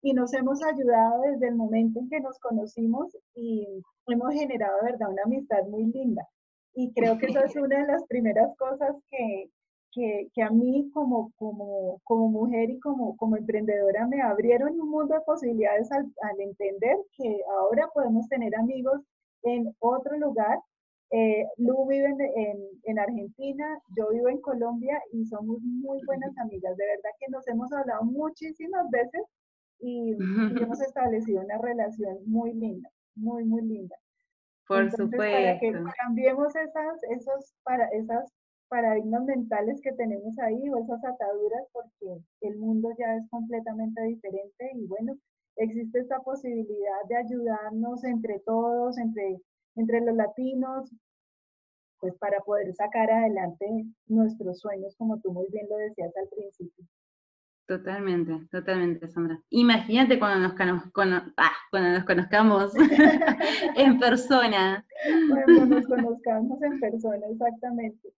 y 0.02 0.14
nos 0.14 0.34
hemos 0.34 0.64
ayudado 0.64 1.22
desde 1.24 1.50
el 1.50 1.56
momento 1.56 2.00
en 2.00 2.10
que 2.10 2.22
nos 2.22 2.40
conocimos 2.40 3.18
y 3.34 3.84
hemos 4.08 4.34
generado, 4.34 4.78
verdad, 4.84 5.10
una 5.10 5.24
amistad 5.24 5.64
muy 5.68 5.86
linda. 5.86 6.26
Y 6.76 6.94
creo 6.94 7.18
que 7.18 7.26
esa 7.26 7.44
es 7.46 7.56
una 7.56 7.80
de 7.80 7.88
las 7.88 8.06
primeras 8.06 8.56
cosas 8.58 8.96
que, 9.10 9.50
que, 9.96 10.42
a 10.44 10.50
mí 10.50 10.92
como, 10.94 11.32
como, 11.38 12.02
como 12.04 12.30
mujer 12.30 12.70
y 12.70 12.80
como, 12.80 13.16
como 13.16 13.38
emprendedora 13.38 14.06
me 14.08 14.22
abrieron 14.22 14.80
un 14.80 14.90
mundo 14.90 15.16
de 15.16 15.22
posibilidades 15.22 15.90
al, 15.92 16.06
entender 16.40 16.98
que 17.18 17.40
ahora 17.58 17.90
podemos 17.94 18.28
tener 18.28 18.54
amigos 18.56 19.02
en 19.44 19.74
otro 19.80 20.18
lugar. 20.18 20.60
Eh, 21.12 21.46
Lu 21.58 21.88
vive 21.88 22.08
en, 22.08 22.60
en, 22.84 23.00
Argentina, 23.00 23.80
yo 23.96 24.10
vivo 24.10 24.28
en 24.28 24.42
Colombia 24.42 25.02
y 25.14 25.24
somos 25.26 25.62
muy 25.62 26.02
buenas 26.06 26.38
amigas. 26.40 26.76
De 26.76 26.86
verdad 26.86 27.10
que 27.20 27.32
nos 27.32 27.48
hemos 27.48 27.72
hablado 27.72 28.04
muchísimas 28.04 28.90
veces 28.90 29.22
y, 29.80 30.14
hemos 30.62 30.82
establecido 30.82 31.42
una 31.42 31.58
relación 31.60 32.18
muy 32.26 32.54
linda, 32.54 32.90
muy, 33.16 33.46
muy 33.46 33.62
linda. 33.62 33.96
Por 34.68 34.92
supuesto. 34.92 35.18
Para 35.18 35.60
que 35.60 35.72
cambiemos 36.04 36.54
esas, 36.56 37.04
esos, 37.12 37.54
para, 37.64 37.88
esas 37.90 38.34
paradigmas 38.68 39.24
mentales 39.26 39.80
que 39.82 39.94
tenemos 39.94 40.38
ahí 40.40 40.70
o 40.70 40.78
esas 40.78 41.04
ataduras 41.04 41.68
porque 41.72 42.22
el 42.42 42.58
mundo 42.58 42.90
ya 42.98 43.16
es 43.16 43.30
completamente 43.30 44.02
diferente 44.04 44.72
y 44.74 44.86
bueno, 44.88 45.16
existe 45.58 46.00
esta 46.00 46.20
posibilidad 46.20 47.04
de 47.08 47.18
ayudarnos 47.18 48.04
entre 48.04 48.40
todos, 48.40 48.98
entre, 48.98 49.40
entre 49.76 50.02
los 50.02 50.16
latinos, 50.16 50.92
pues 52.00 52.16
para 52.18 52.40
poder 52.42 52.74
sacar 52.74 53.10
adelante 53.10 53.66
nuestros 54.08 54.60
sueños, 54.60 54.96
como 54.98 55.20
tú 55.20 55.32
muy 55.32 55.48
bien 55.52 55.68
lo 55.70 55.78
decías 55.78 56.12
al 56.18 56.30
principio. 56.30 56.86
Totalmente, 57.68 58.48
totalmente, 58.52 59.08
Sandra. 59.08 59.40
Imagínate 59.50 60.20
cuando 60.20 60.48
nos, 60.48 60.54
ah, 61.38 61.52
cuando 61.72 61.90
nos 61.90 62.06
conozcamos 62.06 62.74
en 63.76 63.98
persona. 63.98 64.86
Cuando 65.30 65.66
nos 65.66 65.88
conozcamos 65.88 66.62
en 66.62 66.80
persona, 66.80 67.26
exactamente. 67.28 68.10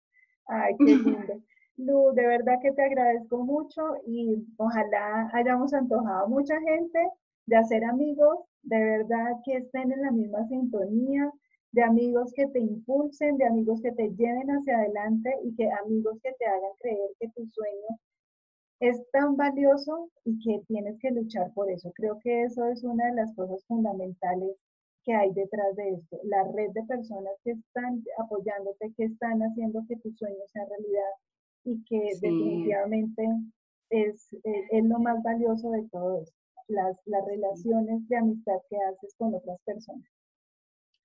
Ay, 0.47 0.75
qué 0.85 0.97
lindo. 0.97 1.43
Lu, 1.77 2.13
de 2.15 2.27
verdad 2.27 2.55
que 2.63 2.73
te 2.73 2.83
agradezco 2.83 3.39
mucho 3.45 3.83
y 4.07 4.45
ojalá 4.57 5.31
hayamos 5.33 5.75
antojado 5.75 6.25
a 6.25 6.29
mucha 6.29 6.59
gente 6.61 6.99
de 7.47 7.57
hacer 7.57 7.85
amigos, 7.85 8.39
de 8.63 8.79
verdad 8.79 9.33
que 9.45 9.59
estén 9.59 9.93
en 9.93 10.03
la 10.03 10.11
misma 10.11 10.47
sintonía, 10.49 11.31
de 11.73 11.83
amigos 11.83 12.33
que 12.35 12.47
te 12.49 12.61
impulsen, 12.61 13.37
de 13.37 13.45
amigos 13.45 13.81
que 13.83 13.93
te 13.93 14.09
lleven 14.11 14.49
hacia 14.49 14.79
adelante 14.79 15.31
y 15.45 15.55
que 15.55 15.71
amigos 15.71 16.19
que 16.23 16.33
te 16.39 16.47
hagan 16.47 16.73
creer 16.81 17.11
que 17.21 17.29
tu 17.29 17.47
sueño 17.47 17.99
es 18.81 18.99
tan 19.11 19.37
valioso 19.37 20.11
y 20.25 20.39
que 20.43 20.63
tienes 20.67 20.99
que 21.01 21.11
luchar 21.11 21.53
por 21.53 21.71
eso. 21.71 21.93
Creo 21.95 22.19
que 22.21 22.45
eso 22.45 22.65
es 22.67 22.85
una 22.85 23.07
de 23.07 23.15
las 23.17 23.35
cosas 23.35 23.63
fundamentales 23.67 24.57
que 25.07 25.15
hay 25.15 25.33
detrás 25.33 25.77
de 25.77 25.95
esto, 25.95 26.19
la 26.25 26.43
red 26.53 26.73
de 26.73 26.83
personas 26.83 27.33
que 27.45 27.53
están 27.53 28.03
apoyándote, 28.19 28.93
que 28.97 29.05
están 29.05 29.41
haciendo 29.41 29.85
que 29.89 29.97
tus 29.99 30.19
sueños 30.19 30.51
sean 30.53 30.67
realidad 30.69 31.13
y 31.65 31.85
que 31.85 32.11
definitivamente 32.21 33.25
es, 33.91 34.37
es, 34.43 34.85
lo 34.85 34.99
más 34.99 35.23
valioso 35.23 35.71
de 35.71 35.89
todo 35.93 36.23
esto, 36.23 36.37
las, 36.67 36.97
las 37.07 37.25
relaciones 37.25 38.09
de 38.09 38.17
amistad 38.17 38.59
que 38.69 38.77
haces 38.79 39.15
con 39.17 39.33
otras 39.33 39.61
personas. 39.65 40.05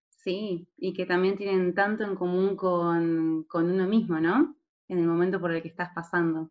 Sí, 0.10 0.68
y 0.78 0.94
que 0.94 1.06
también 1.06 1.38
tienen 1.38 1.76
tanto 1.76 2.04
en 2.04 2.16
común 2.16 2.56
con, 2.56 3.44
con 3.48 3.70
uno 3.70 3.88
mismo, 3.88 4.20
¿no? 4.20 4.56
En 4.88 4.98
el 4.98 5.08
momento 5.08 5.40
por 5.40 5.52
el 5.52 5.62
que 5.62 5.68
estás 5.68 5.90
pasando. 5.94 6.50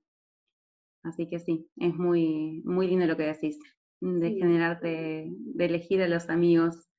Así 1.03 1.29
que 1.29 1.41
sí, 1.41 1.69
es 1.77 1.95
muy, 1.97 2.63
muy 2.65 2.87
lindo 2.87 3.07
lo 3.07 3.17
que 3.17 3.25
decís, 3.25 3.59
de 4.01 4.31
generarte, 4.35 5.29
de 5.31 5.65
elegir 5.65 6.01
a 6.03 6.09
los 6.09 6.29
amigos 6.31 6.90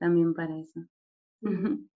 también 0.00 0.34
para 0.34 0.58
eso. 0.58 0.80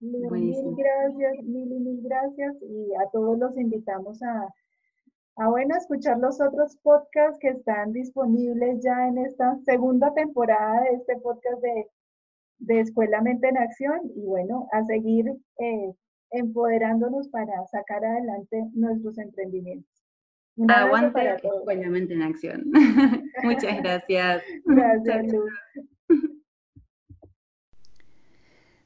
Mil 0.00 0.76
gracias, 0.76 1.44
mil, 1.44 1.68
mil 1.68 2.00
gracias 2.02 2.56
y 2.62 2.94
a 2.94 3.10
todos 3.12 3.38
los 3.38 3.56
invitamos 3.56 4.22
a, 4.22 4.48
a 5.36 5.48
bueno, 5.48 5.76
escuchar 5.76 6.18
los 6.18 6.40
otros 6.40 6.76
podcasts 6.82 7.38
que 7.40 7.48
están 7.48 7.92
disponibles 7.92 8.82
ya 8.82 9.08
en 9.08 9.18
esta 9.18 9.56
segunda 9.64 10.12
temporada 10.14 10.82
de 10.82 10.96
este 10.96 11.16
podcast 11.16 11.60
de, 11.62 11.86
de 12.58 12.80
Escuela 12.80 13.20
Mente 13.22 13.48
en 13.48 13.58
Acción 13.58 14.00
y 14.14 14.24
bueno, 14.24 14.68
a 14.72 14.84
seguir 14.84 15.26
eh, 15.58 15.92
empoderándonos 16.30 17.28
para 17.28 17.66
sacar 17.66 18.04
adelante 18.04 18.64
nuestros 18.74 19.18
emprendimientos. 19.18 19.98
Aguante 20.68 21.34
Escuela 21.34 21.88
Mente 21.88 22.14
en 22.14 22.22
Acción. 22.22 22.64
Muchas 23.42 23.78
gracias. 23.82 24.42
Gracias, 24.64 25.32
Luz. 25.32 25.52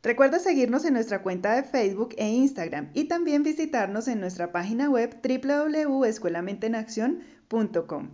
Recuerda 0.02 0.40
seguirnos 0.40 0.84
en 0.84 0.94
nuestra 0.94 1.22
cuenta 1.22 1.54
de 1.54 1.62
Facebook 1.62 2.16
e 2.18 2.28
Instagram 2.28 2.90
y 2.92 3.04
también 3.04 3.44
visitarnos 3.44 4.08
en 4.08 4.18
nuestra 4.20 4.50
página 4.50 4.90
web 4.90 5.16
www.escuelamentenaction.com. 5.22 8.10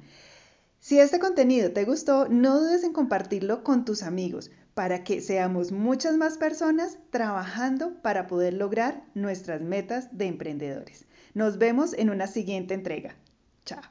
Si 0.80 1.00
este 1.00 1.18
contenido 1.18 1.72
te 1.72 1.86
gustó, 1.86 2.28
no 2.28 2.60
dudes 2.60 2.84
en 2.84 2.92
compartirlo 2.92 3.64
con 3.64 3.86
tus 3.86 4.02
amigos 4.02 4.50
para 4.74 5.02
que 5.02 5.20
seamos 5.20 5.72
muchas 5.72 6.16
más 6.16 6.38
personas 6.38 6.98
trabajando 7.10 8.00
para 8.02 8.26
poder 8.26 8.54
lograr 8.54 9.04
nuestras 9.14 9.60
metas 9.60 10.16
de 10.16 10.26
emprendedores. 10.26 11.06
Nos 11.34 11.58
vemos 11.58 11.92
en 11.94 12.10
una 12.10 12.26
siguiente 12.26 12.74
entrega. 12.74 13.16
Chao. 13.64 13.82